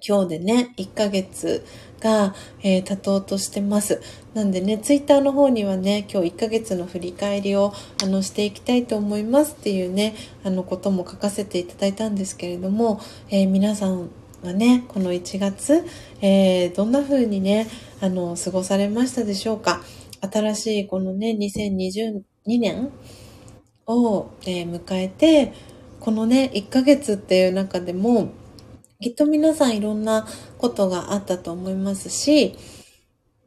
[0.05, 1.65] 今日でね、1ヶ月
[2.01, 2.35] が、
[2.65, 4.03] えー、経とうとしてます。
[4.35, 14.09] なんでね、ツイッターの方にはね、今日1ヶ月の振り返りをあのしていきたいと思いますっていうね、あのことも書かせていただいたんですけれども、えー、皆さん
[14.45, 15.85] はね、この1月、
[16.21, 17.67] えー、どんな風にね、
[18.01, 19.83] あの、過ごされましたでしょうか？
[20.21, 22.93] 新しいこのね、2022年
[23.87, 25.53] を、えー、迎えて、
[25.99, 28.29] このね、1ヶ月っていう中でも、
[29.01, 30.29] きっと皆さんいろんな
[30.59, 32.55] ことがあったと思いますし、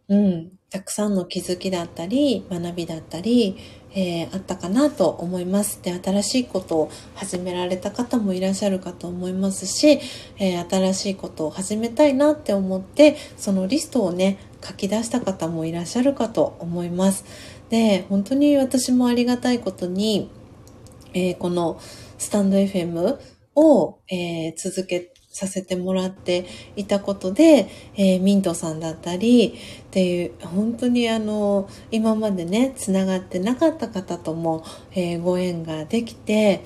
[0.09, 3.57] うん、たくさんの気づきだったり、学びだったり、
[3.93, 5.79] えー、あったかなと思います。
[5.83, 9.99] で、新しいことを始められた方もいらっしゃるかと思いますし、
[10.39, 17.23] えー、新しいことを始めたいなって思って、そのリストをね、書き出した方もいらっしゃるかと思います。
[17.69, 20.31] で、本当に私もありがたいことに、
[21.13, 21.79] えー、この
[22.17, 23.19] スタンド FM
[23.53, 26.45] を、え続けてさせてもらって
[26.75, 36.63] いたことで、えー、ミントさんだったりっていう本当にあの今までねつながってなかった方とも、えー、ご縁ができて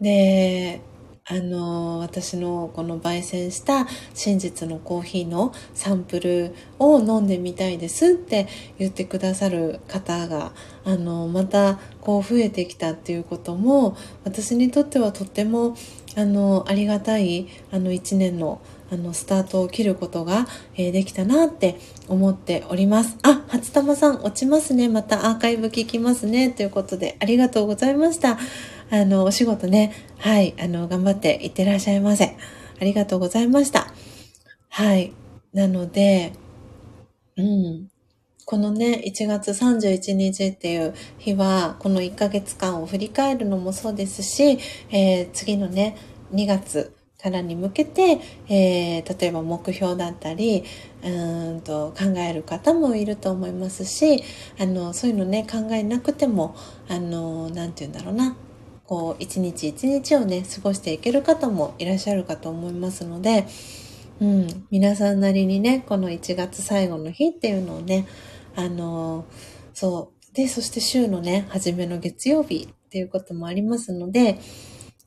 [0.00, 0.80] で
[1.28, 8.46] あの私のこの焙煎した真実のコーヒーのサンプルを飲んでみたいですって
[8.78, 10.52] 言ってくださる方が
[10.84, 15.76] あのまたこう増えてきたっていうことも私にとってはとっても
[16.16, 20.46] あのありがたいあの1年のあのスタートを切ることが、
[20.76, 21.76] えー、できたなって
[22.06, 23.18] 思っております。
[23.24, 24.88] あ、初玉さん落ちますね。
[24.88, 26.50] またアーカイブ聞きますね。
[26.50, 28.38] ということでありがとうございました。
[28.90, 32.36] あの、お仕事ね、はい、あの、頑張っていってらっしゃいませ。
[32.80, 33.92] ありがとうございました。
[34.68, 35.12] はい。
[35.52, 36.32] なので、
[37.36, 37.88] うん。
[38.44, 44.58] このね、1月31日っていう日は、この1ヶ月間を振り返るのもそうですし、
[44.90, 45.96] えー、次のね、
[46.32, 50.62] 2月からに向けて、えー、例えば目標だったり、
[51.02, 54.22] うんと考える方もいると思いますし、
[54.60, 56.54] あの、そういうのね、考えなくても、
[56.88, 58.36] あの、なんて言うんだろうな、
[58.86, 63.46] こう、一日一日をね、過ごしていける方もいらっしゃるかと思いますので、
[64.20, 68.06] うん、皆さんなりにね、この1月最後の日っていうのをね、
[68.54, 69.26] あの、
[69.74, 70.34] そう。
[70.34, 74.38] で、そして週のね、初めの月曜日っていうこともありますので、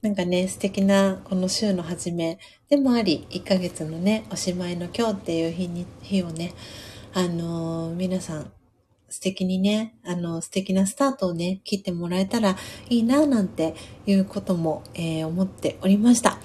[0.02, 2.40] なんかね、素敵なこの週の初め
[2.70, 6.54] でもあり、1ヶ月のね、おしまいの今日っていう日に、日をね、
[7.14, 8.52] あの、皆さん
[9.10, 12.56] 素敵にね、あの、素敵なスタートをね、切ってもらえたら
[12.90, 13.76] いいな、なんて
[14.06, 16.38] いうことも、えー、思っておりました。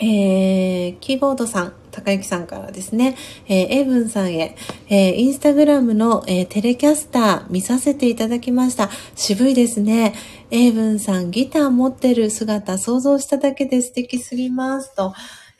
[0.00, 3.16] えー、キーボードさん、高幸さんからですね、
[3.46, 4.56] えー、エイブンさんへ、
[4.88, 8.90] えー、インスタグラムの、えー、テレキャスター見させていただきました。
[9.14, 10.14] 渋いですね。
[10.50, 14.94] エイブンさん、ギター持ってる姿想像しただけで素敵すぎます。
[14.96, 15.14] と、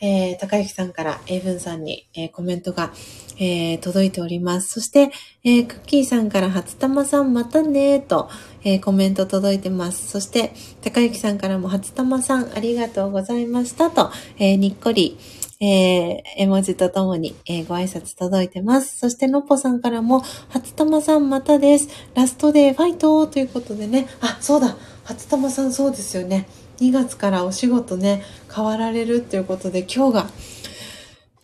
[0.05, 2.93] えー、高幸さんからエイブンさんに、えー、コメントが、
[3.39, 4.69] えー、届いております。
[4.69, 5.11] そして、
[5.45, 8.29] えー、クッキーさんから初玉さんまたねと、
[8.65, 10.09] えー、コメント届いてます。
[10.09, 10.53] そして、
[10.83, 15.17] 高幸さんからも初玉さんありがとうございましたと、えにっこり、
[15.61, 18.99] え絵文字とともに、えご挨拶届いてます。
[18.99, 20.21] そして、のっぽさんからも、
[20.51, 21.89] 初玉さんまたです。
[22.15, 24.07] ラストデーファイトということでね。
[24.21, 24.77] あ、そうだ。
[25.05, 26.47] 初玉さんそうですよね。
[26.81, 28.23] 2月からお仕事ね、
[28.55, 30.31] 変わられるっていうことで、今日が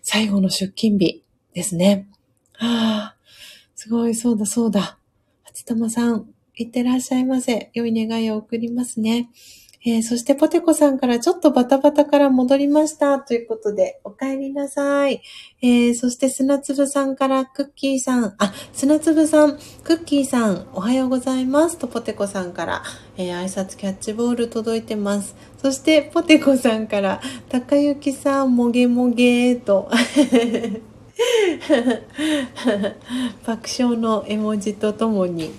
[0.03, 1.25] 最後の出勤日
[1.55, 2.09] ですね。
[2.59, 3.17] ああ、
[3.75, 4.99] すごい、そうだ、そうだ。
[5.45, 6.27] 初玉さん、
[6.57, 7.71] いってらっしゃいませ。
[7.75, 9.31] 良い願いを送りますね。
[9.83, 13.19] えー、そしてポテコさんからちょっとバタバタから戻りました。
[13.19, 15.23] ということで、お帰りなさい。
[15.63, 21.79] えー、そして砂粒さんからクッキーさん、あ、砂粒さん、クッキーさん、おはようございます。
[21.79, 22.83] とポテコさんから、
[23.17, 25.35] えー、挨拶キャッチボール届いてます。
[25.63, 29.91] そしてポテコさんから、高雪さん、もげもげーと。
[33.47, 35.51] 爆笑の絵文字とともに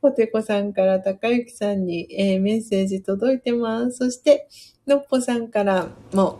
[0.00, 3.98] ポテコさんから高幸さんに、えー、メッセージ届いてます。
[3.98, 4.48] そして、
[4.86, 6.38] のっぽさんからも、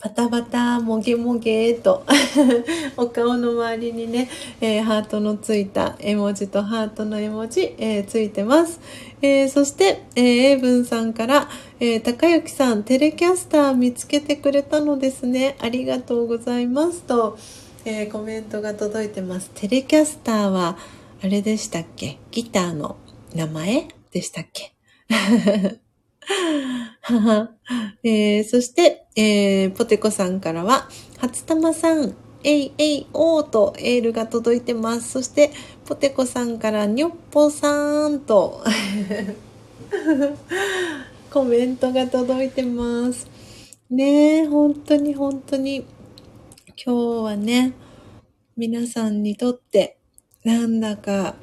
[0.00, 2.04] バタバタ、もげもげと
[2.96, 4.28] お顔の周りにね、
[4.60, 8.80] えー、ハートのついた絵文字とハートの絵文字、えー、ついてます。
[9.22, 11.48] えー、そして、えー、エイブンさんから、
[11.80, 15.56] えー、高幸さん、テレキャスター見つけてくれたのですね。
[15.58, 17.36] ありがとうございますと、
[17.84, 19.50] えコメントが届いてます。
[19.54, 20.78] テレキャスターは、
[21.20, 22.18] あれでしたっけ？
[22.30, 22.96] ギターの
[23.34, 24.72] 名前でしたっけ？
[28.04, 30.88] えー、そして、えー、ポテコさんからは、
[31.18, 32.14] 初玉さん、
[32.44, 35.10] えいえいおーとエールが届いてます。
[35.10, 35.50] そして、
[35.86, 38.62] ポテコさんからにょっぽさんと
[41.32, 43.26] コメントが届いてます。
[43.90, 45.84] ねえ、本当に本当に、
[46.84, 47.72] 今日はね、
[48.56, 49.97] 皆さんにとって、
[50.44, 51.36] なんだか、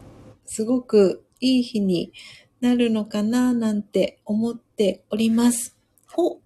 [0.46, 2.14] すごくいい日に
[2.62, 5.76] なるのかななんて思っております。
[6.18, 6.40] お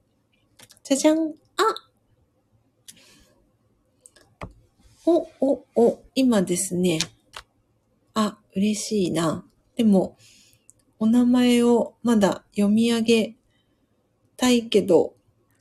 [0.83, 1.89] じゃじゃんあ
[5.05, 6.99] お、お、お、今ですね。
[8.13, 9.45] あ、嬉しいな。
[9.75, 10.17] でも、
[10.97, 13.35] お名前をまだ読み上げ
[14.35, 15.13] たいけど、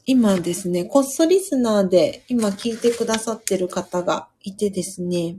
[0.06, 5.36] 今ですね、こっそリスナーで今聞いてくださってる方がいてですね、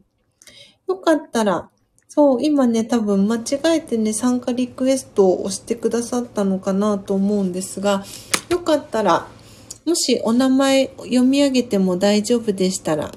[0.90, 1.70] よかったら
[2.11, 8.03] そう、今ね、多分間違えてね、参加リクエストを押してくださったのかなと思うんですが、
[8.49, 9.28] よかったら、
[9.86, 13.11] もしお名前読み上げても大丈夫でしたら、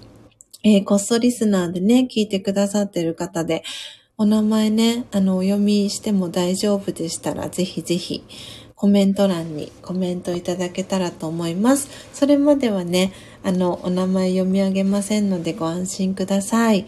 [0.62, 3.64] えー、こっそリスナーでね、聞いてくださってる方で、
[4.18, 8.22] お名前ね、あの、お読みしても大丈夫でしたら、ぜひぜひ、
[8.76, 11.88] コメント欄にコメントいただけたらと思います。
[12.12, 16.86] それまではね、あの、お名前読み上げませんのでご安心ください。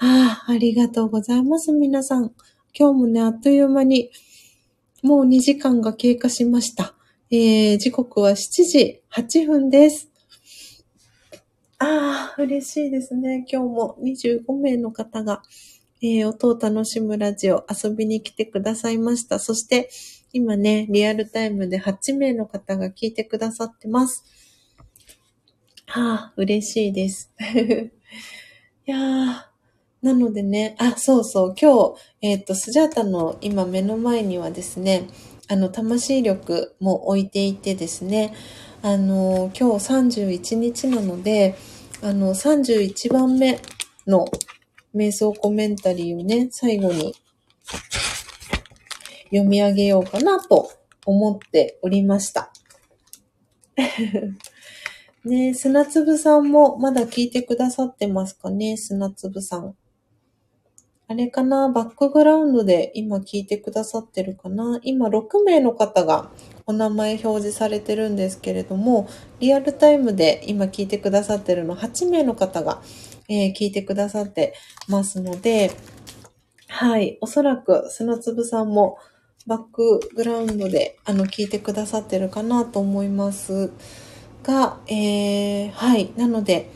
[0.00, 2.32] ああ、ありがとうございます、皆さん。
[2.72, 4.10] 今日もね、あっという間に、
[5.02, 6.94] もう2時間が経過しました。
[7.32, 10.08] えー、時刻は7時8分です。
[11.80, 13.44] ああ、嬉しいですね。
[13.50, 15.42] 今日も25名の方が、
[16.00, 19.40] えー、音を楽しむラジオ遊びに来てくださいました。
[19.40, 19.90] そして、
[20.32, 24.24] 今ね、リアルタイムで8名の方が聞いてくださってます。
[25.86, 27.32] はあ、嬉しいです。
[28.86, 29.47] いやー、
[30.02, 35.08] なのでね、あ、そうそう、今日、えっ、ー、と、スジャータの今目の前にはですね、
[35.48, 38.34] あの、魂力も置いていてですね、
[38.80, 41.56] あの、今日31日なので、
[42.00, 43.60] あの、31番目
[44.06, 44.26] の
[44.94, 47.14] 瞑想コメンタリーをね、最後に
[49.30, 50.70] 読み上げようかなと
[51.04, 52.52] 思っておりました。
[55.24, 59.74] ね砂粒さんもまだ聞いてくださってますかね砂粒さん。
[61.10, 61.70] あれかな？
[61.70, 64.78] バックグラウンドで今聞いてくださってるかな？
[64.82, 66.28] 今6名の方が
[66.66, 69.08] お名前表示されてるんですけれども、
[69.40, 72.82] リアルタイムで今聞いてくださってるの8名の方が、
[73.30, 74.52] えー、聞いてくださって
[74.86, 75.72] ますので、
[76.66, 78.98] はい、おそらく砂粒さんも
[79.46, 83.72] バックグラウンドであの聞いてくださってるかなと思います
[84.42, 86.70] が、えー、はい、なので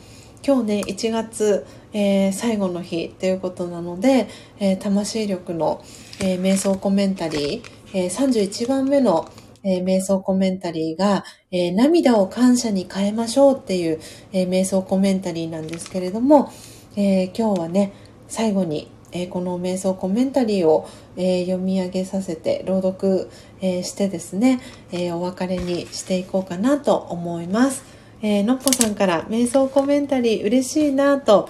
[0.45, 4.29] 今日ね、1月えー、最後の日ということなので、
[4.59, 5.85] えー、魂力の、
[6.21, 7.63] えー、瞑想コメンタリー、
[7.95, 9.31] え31番目の、
[9.63, 14.01] えー、瞑想コメンタリーが、えー、涙を感謝に変えましょうっていう、
[14.33, 16.51] えー、瞑想コメンタリーなんですけれども、
[16.95, 17.93] え今日はね、
[18.29, 24.61] 最後に、えこの瞑想コメンタリーを、え読み上げさせて朗読、えしてですね、
[24.93, 27.92] えお別れにしていこうかなと思います。
[28.23, 31.49] えのっぽさんから瞑想コメンタリー嬉しいなと、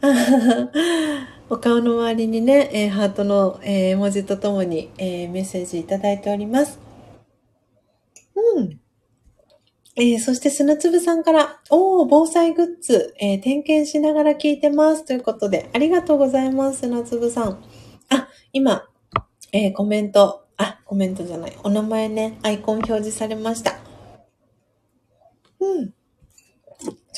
[1.50, 6.78] お顔の周りにね、えー、ハートの、えー、文字とともに、えー、メッセージいただいております。
[8.34, 8.80] うん。
[9.96, 15.04] えー、そして砂粒さんから、おー、防災グッズ、えー、点検しながら聞いてます。
[15.04, 17.64] ということで、ありがとうございます、砂粒さん。
[18.08, 18.86] あ、今、
[19.52, 23.78] えー、コメント、あ、コメントじゃない、お名前ね、アイコン表示されました。
[25.60, 25.97] うん。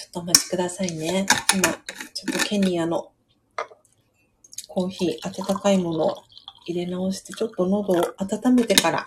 [0.01, 1.27] ちょっとお待ちくださいね。
[1.55, 1.75] 今、ちょ
[2.31, 3.13] っとケニアの
[4.67, 6.23] コーヒー、温かいものを
[6.65, 9.05] 入れ直して、ちょっと喉を温めてから、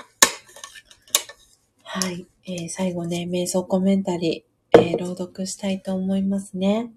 [1.81, 6.91] はい、えー、最後ね、瞑想コメンタリー、えー、朗読したいと思いますね。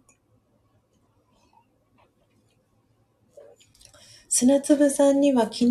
[4.28, 5.70] 砂粒さんには昨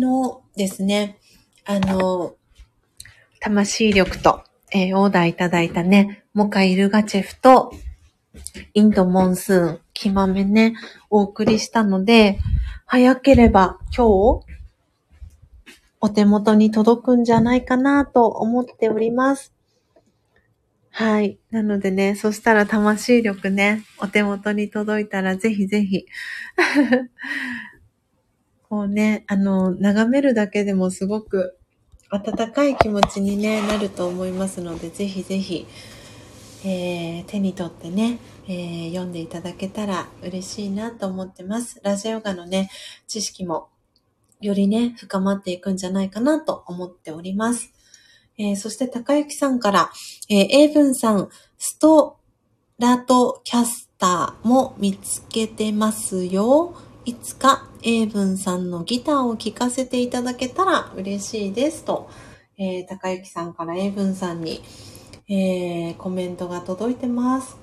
[0.56, 1.20] ですね、
[1.64, 2.34] あの、
[3.38, 4.42] 魂力と、
[4.72, 7.70] えー、オーダーいただいたね、モカイルガチェフと、
[8.74, 10.74] インドモンスーン、キマメね、
[11.10, 12.38] お送りしたので、
[12.86, 14.06] 早ければ今
[14.42, 14.46] 日、
[16.00, 19.52] お手元に届くんじゃないかなと思っております。
[20.90, 21.38] はい。
[21.50, 26.06] なのでね、そしたら魂力ね、お手元に届いたらぜひぜひ。
[28.68, 31.58] こうね、あの、眺めるだけでもすごく
[32.10, 35.66] 温かい気持ちに、ね、なると思いますので、ぜひぜひ、
[36.68, 38.18] えー、手に取ってね、
[38.48, 41.80] えー、読んでいただけたら嬉しいなと思ってます。
[41.84, 42.70] ラジオヨガのね、
[43.06, 43.68] 知識も
[44.40, 47.72] よりね、深まっていくんじゃないかなと思っております。
[48.36, 49.92] えー、そして高幸さんから、
[50.28, 52.16] えー、英文さん、スト
[52.80, 56.74] ラトキャスターも見つけてますよ。
[57.04, 62.10] いつか英文さんのギターを聴かせていただけたら嬉しいですと、
[62.58, 64.64] えー、高幸さんから英文さんに、
[65.28, 67.56] えー、コメントが届いてます。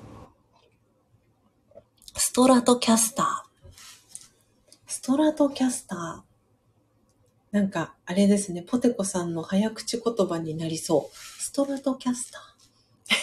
[2.14, 3.26] ストラトキャスター。
[4.86, 6.34] ストラトキャスター。
[7.54, 11.16] なんか、あれですね、ポテコさんの早口言葉になりそう。
[11.16, 12.40] ストラトキャスタ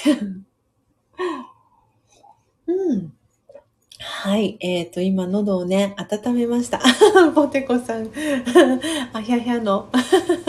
[0.09, 0.43] ー。
[2.67, 3.13] うん。
[3.99, 4.57] はい。
[4.61, 6.79] えっ、ー、と、今、喉をね、温めました。
[7.35, 8.09] ポテコさん、
[9.13, 9.89] あひゃひゃの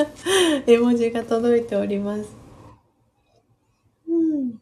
[0.67, 2.31] 絵文字が届いております。
[4.09, 4.61] うん。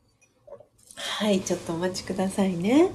[1.21, 1.43] はい。
[1.43, 2.89] ちょっとお待ちくださいね。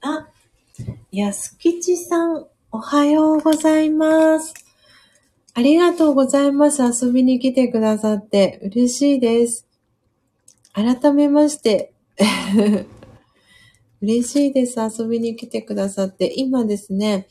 [0.00, 0.26] あ、
[1.12, 4.52] 安吉さん、おはようございます。
[5.54, 6.82] ありがとうございます。
[6.82, 9.64] 遊びに来てくださって嬉しいです。
[10.72, 11.92] 改めまして、
[14.00, 14.78] 嬉しいです。
[14.78, 16.32] 遊びに来てくださって。
[16.36, 17.26] 今ですね、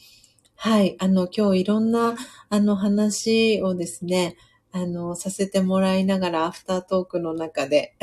[0.55, 0.97] はい。
[0.99, 2.15] あの、今日いろんな、
[2.49, 4.35] あの、話をですね、
[4.73, 7.95] あの、させてもらいながら、アフタートークの中で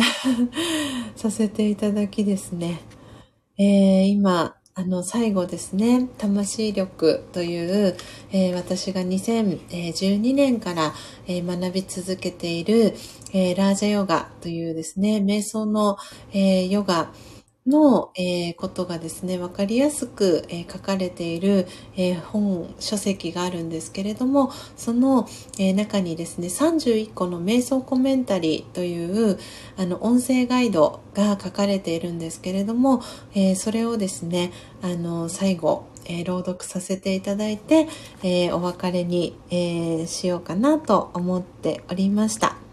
[1.15, 2.81] させていただきですね。
[3.59, 7.97] えー、今、あの、最後ですね、魂力という、
[8.33, 10.94] えー、私が2012年から、
[11.26, 12.94] えー、学び続けている、
[13.34, 15.99] えー、ラージャヨガというですね、瞑想の、
[16.33, 17.12] えヨガ、
[17.67, 25.26] の、えー、ことがですね、わかりやすく、えー、書かれている、えー、本、書籍があるんですけれども、その、
[25.59, 29.39] え中にですね、31個の瞑想コメンタリーという、
[29.76, 33.02] あの、音声ガイドが書かれているんですけれども、
[33.34, 34.52] えそれをですね、
[34.83, 37.89] あの、最後、え朗読させていただいて、
[38.23, 42.64] えお別れに、えしようかなと思っておりました。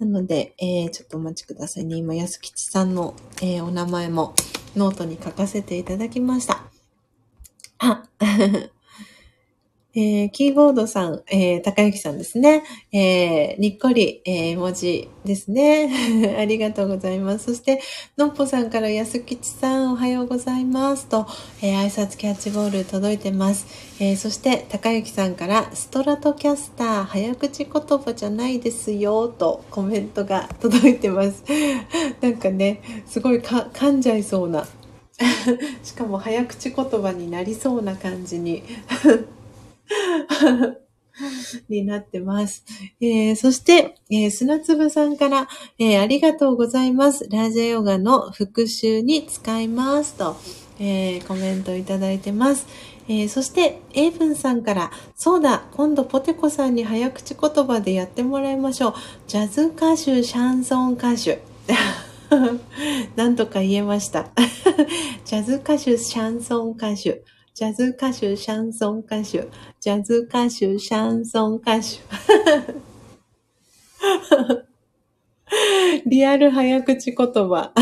[0.00, 1.96] なので、えー、ちょっとお待ちくださいね。
[1.96, 4.34] 今、安吉さんの、えー、お名前も
[4.74, 6.64] ノートに書かせていただきました。
[7.78, 8.04] あ、
[9.92, 12.62] えー、キーボードさん、えー、高幸さんですね。
[12.92, 15.90] えー、にっこり、えー、文字ですね。
[16.38, 17.46] ありがとうございます。
[17.46, 17.80] そして、
[18.16, 21.26] のっぽさんから安吉さんおはようございますと、
[21.60, 23.66] えー、挨拶キャッチボール届いてます。
[23.98, 31.42] えー、そして、高幸さんからストラトキャスター早口言葉じゃないですよとコメントが届いてます。
[32.20, 34.68] なんかね、すごいか噛んじゃいそうな。
[35.82, 38.62] しかも早口言葉になりそうな感じに
[41.68, 42.64] になってます。
[43.00, 47.28] えー、そして、えー、砂粒さんから、えー、ありがとうございます。
[47.30, 50.36] ラジャヨガの復習に使いますと、
[50.78, 52.66] え、コメントいただいてます。
[53.08, 58.94] え、そして、エイブンさんから、そうだ、今度ポテコさんに早口言葉でやってもらいましょう。
[59.26, 61.42] ジャズ歌手、シャンソン歌手。
[63.16, 64.30] なんとか言えました。
[65.26, 67.22] ジャズ歌手、シャンソン歌手。
[67.60, 69.46] ジャズ歌手、シャンソン歌手。
[69.80, 71.98] ジャズ歌手、シャンソン歌手。
[76.08, 77.74] リアル早口言葉。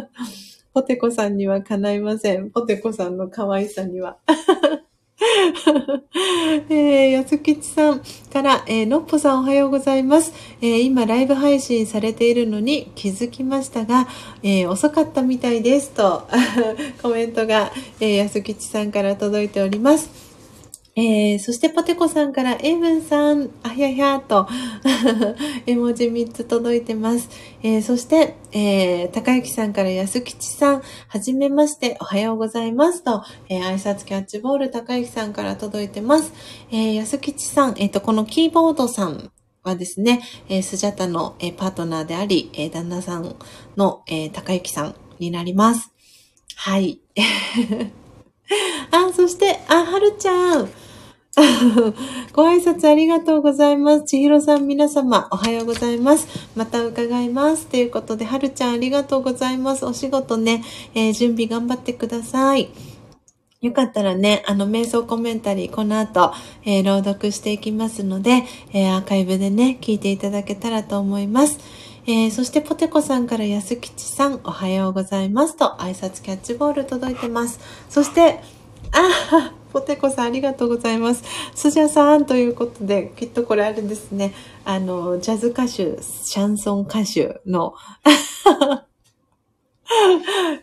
[0.74, 2.50] ポテコさんには叶いません。
[2.50, 4.18] ポテコさんの可愛さには。
[6.68, 14.08] えー、やすきちさんから、えー、のっぽさんおはようございます、えー、今ライブ配信されているのに気づきましたが、
[14.42, 16.28] えー、遅かったみたいですと
[17.02, 20.25] コメントが、えー、やすきちさんから届いております。
[20.98, 24.48] えー、そしてポテコさんから、エイブンさん、あひゃひゃーと
[25.66, 27.28] 絵文字3つ届いてます。
[27.62, 36.32] えー、そして、えー、高幸さんから安吉さん、はじめまして、おはようございますと、えー、挨拶キャッチボール高幸さんから届いてます。
[36.70, 39.30] えー、安吉さん、えっ、と、このキーボードさん
[39.64, 43.36] はですね、えー、スジャタの、えー、パートナーであり、えー、旦那さん
[43.76, 45.92] の、えー、高幸さんになります。
[46.54, 47.00] はい。
[48.92, 50.70] あ、そして、あ、はるちゃん。
[52.32, 54.04] ご挨拶ありがとうございます。
[54.04, 56.26] ちひろさん皆様おはようございます。
[56.56, 57.66] また伺います。
[57.66, 59.84] ということで、はるちゃんありがとうございます。
[59.84, 62.70] お仕事ね、えー、準備頑張ってください。
[63.60, 66.32] よかったらね、あの、瞑想コメンタリー、この後、
[66.64, 71.58] えー、朗読していきますので、えー、アーカイブでね、聞いていただけたらと思います。
[72.06, 77.60] えー、そしてポテコさんから安吉さん、おはようございますと、挨拶キャッチボール届いてます。
[77.90, 78.40] そして、
[78.92, 81.22] あポテコさんありがとうございます。
[81.54, 84.34] スジャさんということで、きっとこれあれですね。
[84.64, 87.74] あの、ジャズ歌手、シャンソン歌手の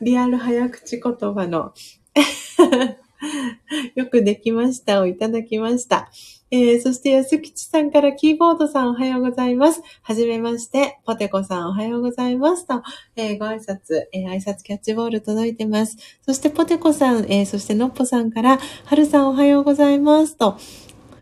[0.02, 1.74] リアル早口言葉の
[3.96, 6.10] よくできましたをいただきました。
[6.56, 9.82] えー、そして、安吉さんからキーボードさんおはようございます。
[10.04, 12.84] はじめまして、ポテコさんおはようございますと、
[13.16, 15.98] えー、ご挨拶、えー、挨拶キャッチボール届いてます。
[16.24, 20.58] そして、ポテコさん、え、そして、のっぽさんから、はるさんおはようございますと、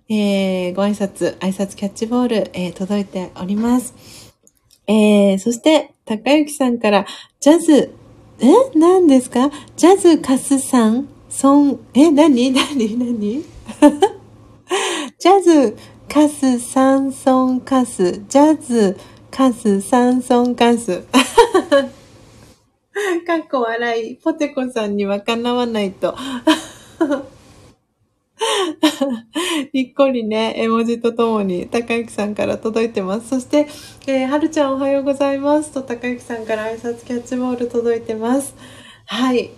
[0.09, 3.93] え、ご挨拶、挨拶キャッチボール、え、届いております。
[4.85, 7.05] え、そして、高幸さんから、
[7.39, 7.95] ジャズ、
[8.41, 8.47] え？
[8.77, 9.49] 何ですか？
[9.77, 12.11] ジャズカスさん、ソン、え？
[12.11, 12.51] 何？
[12.51, 12.97] 何？
[12.97, 13.45] 何？
[15.21, 15.77] ジャズ、
[16.11, 18.97] カス、サンソン、カス、ジャズ、
[19.29, 21.03] カス、サンソン、カス。
[23.27, 24.15] かっこ笑い。
[24.15, 26.17] ポテコさんにはかなわないと。
[29.73, 33.29] にっこりね、絵文字とともに、高幸さんから届いてます。
[33.29, 33.67] そして、
[34.07, 38.55] えー、はるちゃんおはようございますと、高幸さんから挨拶キャッチボール届いてます。
[39.11, 39.49] はい。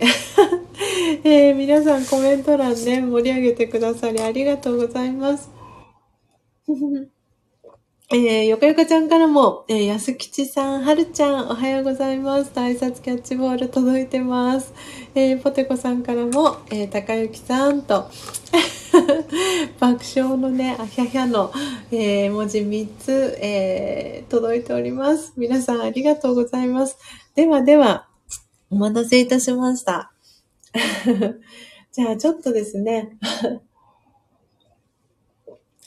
[1.23, 5.51] えー、皆さんコメント欄ね、盛り上げてくださりありがとうございます。
[8.11, 12.51] えー、よかよかちゃんからも、えー、やすきちさん、はるちゃん、おはようございます。
[12.55, 14.73] 挨拶キャッチボール届いてます。
[15.13, 18.09] えー、ポテコさんからも、えー、高ゆきさんと、
[19.79, 21.51] 爆笑のね、あひゃひゃの、
[21.91, 25.33] えー、文字3つ、えー、届いております。
[25.37, 26.97] 皆さんありがとうございます。
[27.35, 28.07] ではでは、
[28.73, 30.11] お待たせいたしました。
[31.93, 33.19] じゃあ、ちょっとですね。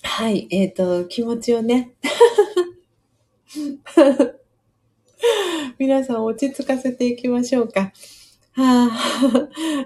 [0.02, 1.96] はい、えっ、ー、と、気持ちをね。
[5.78, 7.92] 皆さん落ち着かせていきましょうか。
[8.52, 8.88] は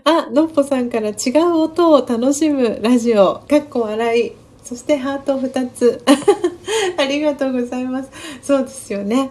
[0.05, 4.33] あ、あ、のっぽさんから違う音を楽しむラジオ、かっこ笑い。
[4.63, 6.05] そしてハート2つ。
[6.99, 8.11] ありがとうございます。
[8.43, 9.31] そうですよね。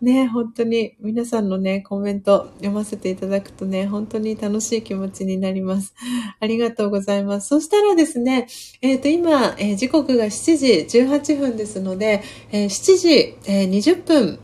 [0.00, 5.94] ね、本当に皆さんのね、コメント読ませていただくとね、本当に楽しい気持ちになります。
[6.38, 7.48] ありがとうございます。
[7.48, 8.46] そしたらですね、
[8.82, 14.38] えっ、ー、と、今、えー、時刻が7時18分ですので、えー、7時、え20分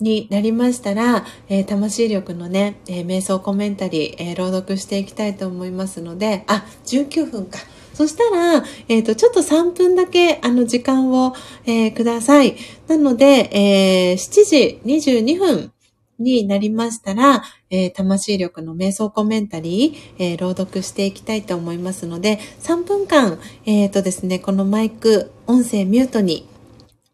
[0.00, 7.58] になりましたら、えー、魂力のね、えー、瞑想コメンタリー、えー、朗読していきたいと思いますので、あ、19分か。
[7.94, 11.34] そしたら、えっ、ー、と、ちょっと3分だけ、あの、時間を、
[11.66, 12.56] えー、ください。
[12.88, 15.72] なので、えー、7時22分
[16.18, 26.48] になりましたら、えー、魂力の瞑想コメンタリー、えー、朗読していきたいと思いますので、3分間、えっ、ー、とですね、このマイク、音声ミュートに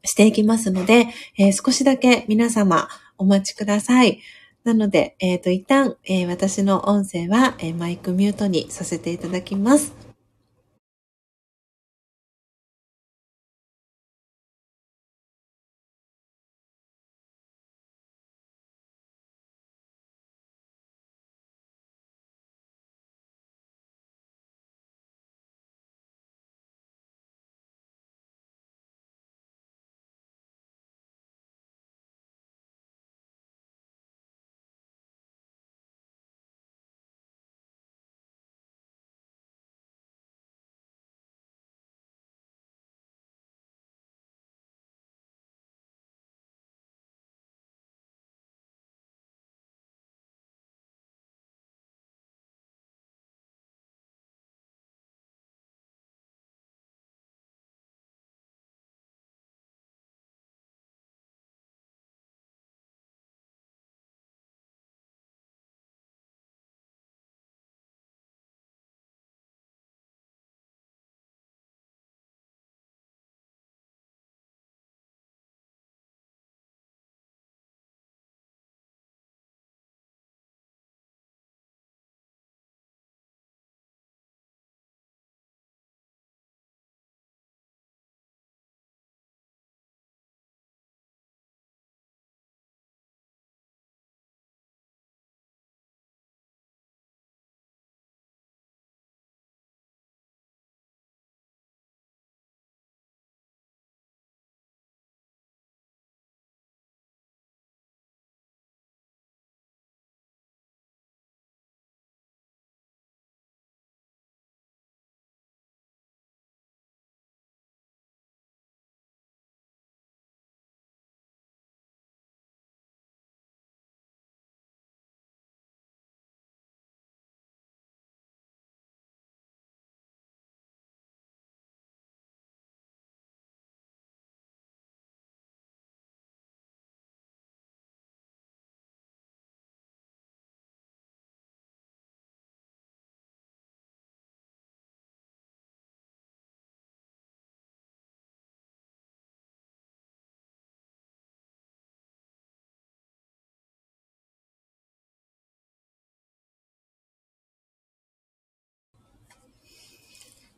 [0.04, 4.20] していきますので、え少しだけ皆様お待ちください。
[4.64, 10.07] なので、えっ、と、一旦、え私の音声は、えマイクミュートにさせていただきます。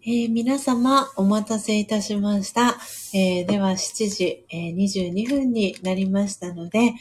[0.02, 2.78] えー、皆様お待たせいたしました。
[3.12, 6.94] えー、では7時、えー、22分になりましたので、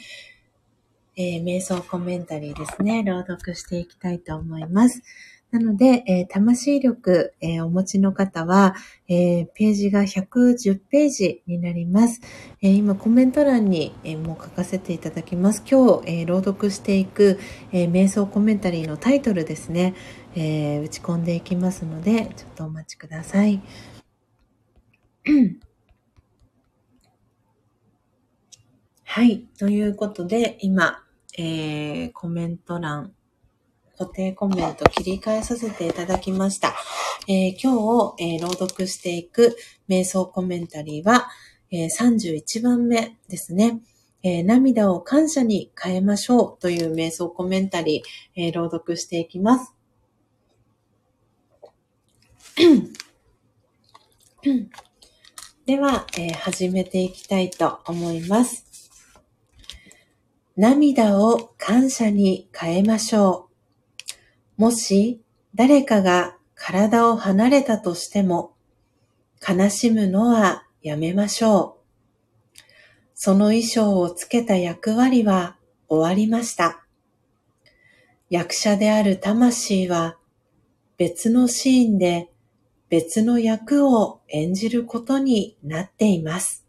[1.15, 5.01] え瞑想コメンタリーですね、朗読していきたいと思います。
[5.51, 8.75] なので、え魂力、えお持ちの方は、
[9.07, 12.21] えページが110ページになります。
[12.61, 15.63] え今コメント欄に、えもう書かせていただきます。
[15.69, 17.39] 今日、え朗読していく、
[17.71, 19.95] え瞑想コメンタリーのタイトルですね。
[20.41, 23.61] えー、打ち込んでいきますので、ちょっとお待ちください。
[29.03, 29.39] はい。
[29.57, 31.03] ということで、今、
[31.37, 33.13] えー、コメント欄、
[33.97, 36.73] 固定コメント切り替えさせていただきました。
[37.27, 37.73] えー、今
[38.15, 39.57] 日、えー、朗読していく
[39.89, 41.27] 瞑想コメンタリーは、
[41.69, 43.81] えー、31番目ですね。
[44.23, 49.78] えー、涙を感謝に変えましょうという瞑想コメンタリー、え、朗読していきます。
[55.65, 58.91] では、えー、始めていきたいと思います。
[60.57, 63.47] 涙を感謝に変えましょ
[64.57, 64.61] う。
[64.61, 65.21] もし
[65.55, 68.57] 誰かが体を離れたとしても、
[69.47, 72.59] 悲しむのはやめましょう。
[73.15, 75.55] その衣装をつけた役割は
[75.87, 76.83] 終わりました。
[78.29, 80.17] 役者である魂は
[80.97, 82.29] 別のシーンで
[82.89, 86.65] 別の役を演じることになっています。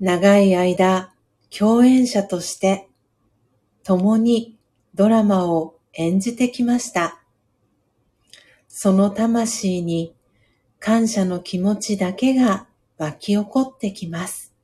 [0.00, 1.12] 長い間、
[1.56, 2.88] 共演者として
[3.82, 4.58] 共に
[4.94, 7.22] ドラマを演じてきました。
[8.68, 10.14] その魂に
[10.80, 12.66] 感謝の気持ちだけが
[12.98, 14.54] 湧き起こってきます。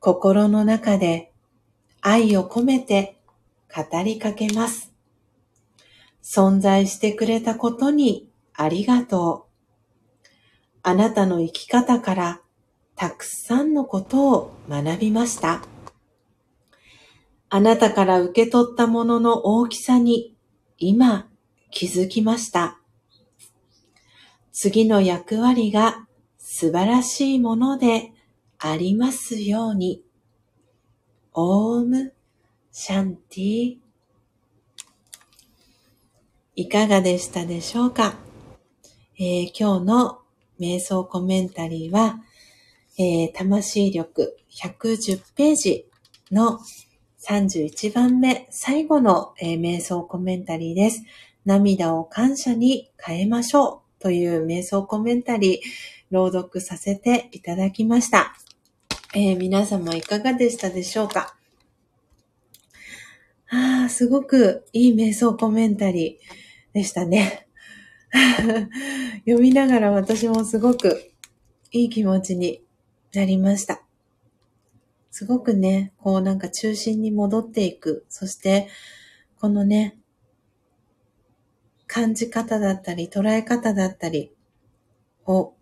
[0.00, 1.32] 心の中で
[2.00, 3.18] 愛を込めて
[3.74, 4.87] 語りかけます。
[6.30, 10.28] 存在してくれたことにありがとう。
[10.82, 12.42] あなたの生き方から
[12.96, 15.62] たくさんのことを学びました。
[17.48, 20.36] あなたから受け取ったものの大きさに
[20.76, 21.30] 今
[21.70, 22.78] 気づきました。
[24.52, 28.12] 次の役割が素晴らしいもので
[28.58, 30.02] ありますように。
[31.32, 32.12] オーム
[32.70, 33.87] シャンティ
[36.58, 38.16] いかがでしたでしょうか、
[39.16, 40.18] えー、今日の
[40.58, 42.18] 瞑想コメンタリーは、
[42.98, 45.86] えー、魂力110ページ
[46.32, 46.58] の
[47.24, 51.04] 31番目、最後の、えー、瞑想コメンタリーです。
[51.44, 55.60] 涙を感謝に変えましょうという瞑想コメンタリー、
[56.10, 58.34] 朗読させていただきました。
[59.14, 61.36] えー、皆様いかがでしたでしょうか？
[63.48, 66.47] ああ、すごくいい瞑想コメンタリー。
[66.78, 67.48] でしたね。
[69.26, 71.10] 読みながら私もすごく
[71.72, 72.62] いい気持ちに
[73.12, 73.82] なりました。
[75.10, 78.06] すごくね、こうなんか中心に戻っていく。
[78.08, 78.68] そして、
[79.40, 79.98] このね、
[81.88, 84.32] 感じ方だったり、捉え方だったり
[85.26, 85.54] を、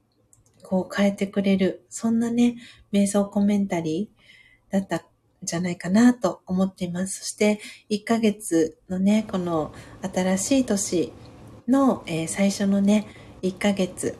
[0.62, 1.86] こう変えてくれる。
[1.88, 2.56] そんなね、
[2.92, 5.06] 瞑想コメンタリーだった
[5.46, 7.20] じゃないかなと思っています。
[7.20, 7.60] そして、
[7.90, 9.72] 1ヶ月のね、この
[10.14, 11.12] 新しい年
[11.68, 13.06] の、えー、最初のね、
[13.42, 14.18] 1ヶ月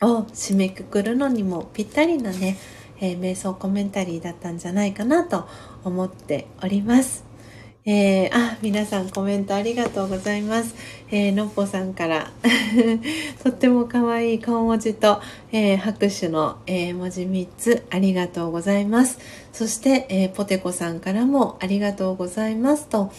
[0.00, 2.56] を締めくくるのにもぴったりなね、
[3.00, 5.48] えー、瞑想コメンタリーだったんじゃないかなと
[5.84, 7.24] 思っております。
[7.84, 10.74] えー、あ、皆さんコメントありがとうございます。
[11.10, 12.30] えー、のっぽさんから
[13.42, 15.20] とっても可愛い顔文字と、
[15.52, 19.18] えー、拍手の、えー、文字3つありがとうございます。
[19.52, 23.10] そして、えー、ポテコさんからもありがとうございますと、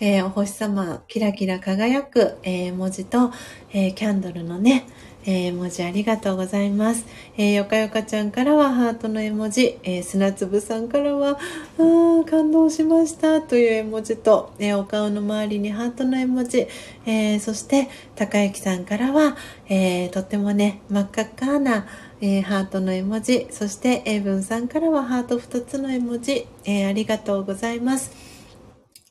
[0.00, 3.30] え、お星様、キラキラ輝く、え、文字と、
[3.72, 4.84] え、キャンドルのね、
[5.24, 7.06] えー、文字ありがとうございます。
[7.36, 11.38] えー、よかよかちゃんからはハートの絵文字、えー、砂粒さんからは、
[11.78, 16.66] あ感動しましたという絵文字と、え、お顔の周りにハートの絵文字、
[17.06, 19.36] え、そして、高幸さんからは、
[19.68, 21.86] え、とってもね、真っ赤っかな、
[22.20, 28.10] えー、ハートの絵文字、そして、エイブンさんからはハート2つの絵文字、え、ありがとうございます。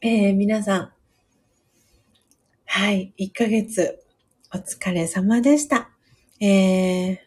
[0.01, 0.91] え、皆さん、
[2.65, 4.01] はい、1ヶ月、
[4.53, 5.90] お疲れ様でした。
[6.43, 7.17] えー、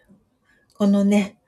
[0.77, 1.39] このね、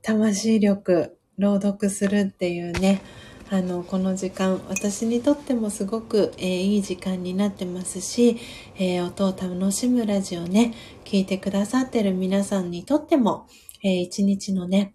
[0.00, 3.02] 魂力、朗読するっていうね、
[3.50, 8.38] あの、この時間、私にとってもすごく、えー、いい時間になってますし、
[8.76, 10.72] えー、音を楽しむラジオね、
[11.04, 13.48] 聞いてくださってる皆さんにとっても、
[13.82, 14.94] えー、一日のね、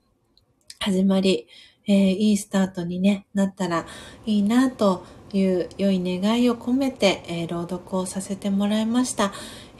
[0.79, 1.47] 始まり、
[1.87, 3.85] えー、いいスタートに、ね、なったら
[4.25, 9.31] いいなという良い願いを込めて、えー、朗読をさせてもらいました。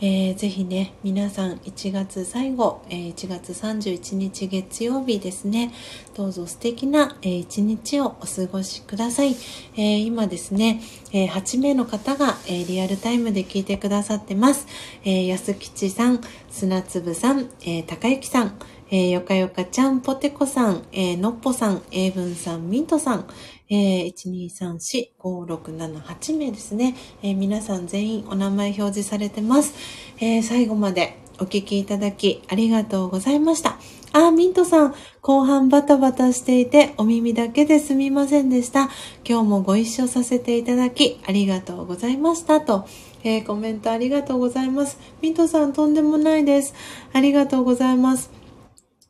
[0.02, 5.74] えー、ぜひね、皆さん1月最後、えー、1月31日月曜日ですね、
[6.16, 9.36] どうぞ素敵な、えー、一日をお過ごしください。
[9.76, 14.68] えー、今ですね、えー、8名の方が、えー、リアルタイムで聞いてくださってます。
[15.04, 18.58] えー、安吉さん、砂粒さん、えー、高幸さん、
[18.92, 23.28] えー、よかよかちゃん、ぽてこさん、えー、のっぽさん、英文さん、ミントさん、
[23.70, 29.74] えー、1,2,3,4,5,6,7,8名ですね、えー、皆さん全員お名前表示されてます、
[30.20, 33.78] えー、最後までお聞きいただきありがとうございました
[34.12, 38.90] あ、ミントさん、後半バタバタしていてお耳だけですみませんでした。
[39.24, 42.88] 今日もご一緒させていただきありがとうございましたと、
[43.24, 44.98] えー、コメントありがとうございます。
[45.22, 46.74] ミントさんとんでもないです。
[47.14, 48.39] ありがとうございます。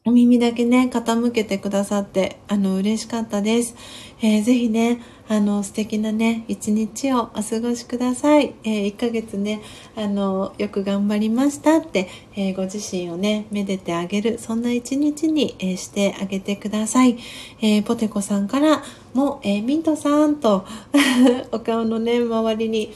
[0.05, 3.75] お耳だけね、傾けてくださって、あの、嬉しかったです。
[4.21, 8.55] えー、ぜひね、あの、素敵なね、一日をお過ごしください。
[8.63, 9.61] えー、1ヶ月ね、
[9.97, 17.17] あの、よく頑張りましたって、えー、ご自身をね、めでてあげる、そんな一日に、えー、してあげてください。
[17.61, 18.81] えポテコさんから
[19.13, 20.65] も、えミントさんと、
[21.51, 22.93] お顔のね、周りに、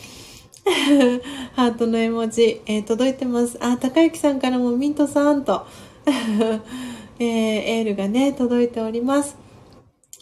[1.51, 3.57] ハートの絵文字、え届いてます。
[3.59, 5.67] あ、高幸さんからもミントさんと、
[7.24, 9.38] えー、エールがね、届いております。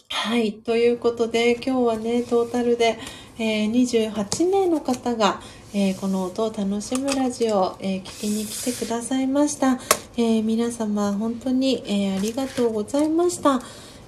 [0.08, 0.52] はい。
[0.52, 2.98] ということで、今日はね、トータルで、
[3.38, 5.40] えー、28名の方が、
[5.74, 9.80] えー、この音を楽しむラジオ、えー、聞きに来てくださいました。
[10.16, 13.60] え皆様、本当に、えありがとうございました。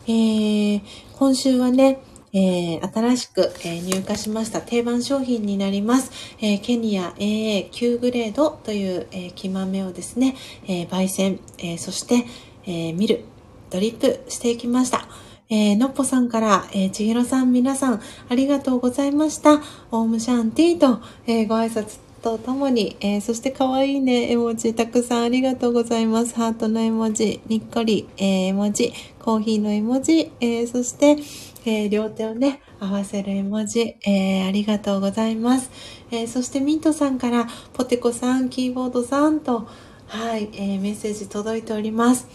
[0.07, 0.83] え
[1.19, 2.01] 今週はね、
[2.35, 6.11] えー、新しく、えー、入荷しました定番商品になります。
[6.41, 10.35] えー、ケニア AA9 グレードという、えー、木豆をですね、
[10.67, 12.27] え、焙煎、え、そして、
[12.67, 13.25] えー、ミル、
[13.70, 15.09] ドリップしていきました。
[15.51, 19.60] えー、のっぽさんから、えー、ちひろさん皆さんありがとうございました。
[19.91, 26.34] オウムシャンティーと、えー、ご挨拶とともに、えー、そして可愛いね、絵文字たくさんありがとうございます。
[26.34, 31.18] ハートの絵文字、にっこり、えー、絵文字、コーヒーの絵文字、えー、そして、
[31.67, 35.70] えー、両手をね、合わせる絵文字、えー、ありがとうございます。
[36.10, 39.68] えー、そしてミントさんから、ポテコさん、キーボードさんと、
[40.07, 42.26] はい、えメッセージ届いております。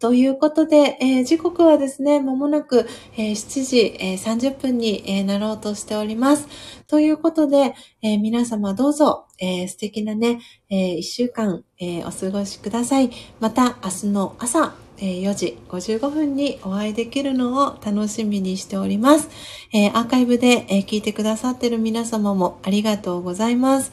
[0.00, 2.88] ということで、えー、時刻はですね、まもなく、
[3.18, 6.48] えー、7時、えー、30分に、えなろうとしております。
[6.86, 13.10] ということで、え皆様どうぞ、え素敵なね、え1週間、えお過ごしください。
[13.40, 19.28] また明日の朝、え4時55分にお会いできるのを楽しみにしております。
[19.72, 23.92] えアーカイブで、え聞いてくださってる皆様もありがとうございます。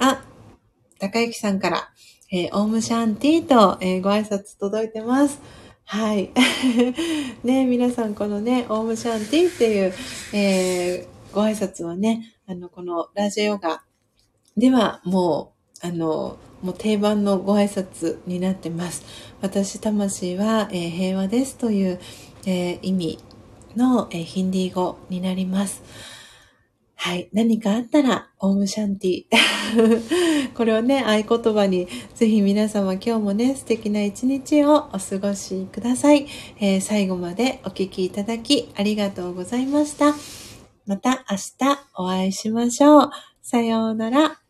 [0.00, 0.24] あ、
[0.98, 1.90] 高幸さんから、
[2.36, 5.40] えー、オームシャンティと、えー、ご挨拶届いてます。
[5.84, 6.32] はい。
[7.44, 9.94] ね、皆さんこのね、オームシャンティっていう、
[10.32, 13.84] えー、ご挨拶はね、あの、このラジオガ
[14.56, 19.04] ではもう、あの、もう定番のご挨拶になってます。
[19.40, 22.00] 私、魂は、えー、平和ですという、
[22.46, 23.18] えー、意味
[23.76, 25.82] の、えー、ヒンディー語になります。
[26.96, 27.28] はい。
[27.32, 29.24] 何かあったら、オームシャンティ。
[30.54, 36.26] これをね、合言葉に、ぜひ皆様今日もね、素敵な一日をお過ごしください。
[36.60, 40.14] えー、最後までお聴きいただきありがとうございました。
[40.86, 43.10] また明日お会いしましょう。
[43.42, 44.43] さようなら。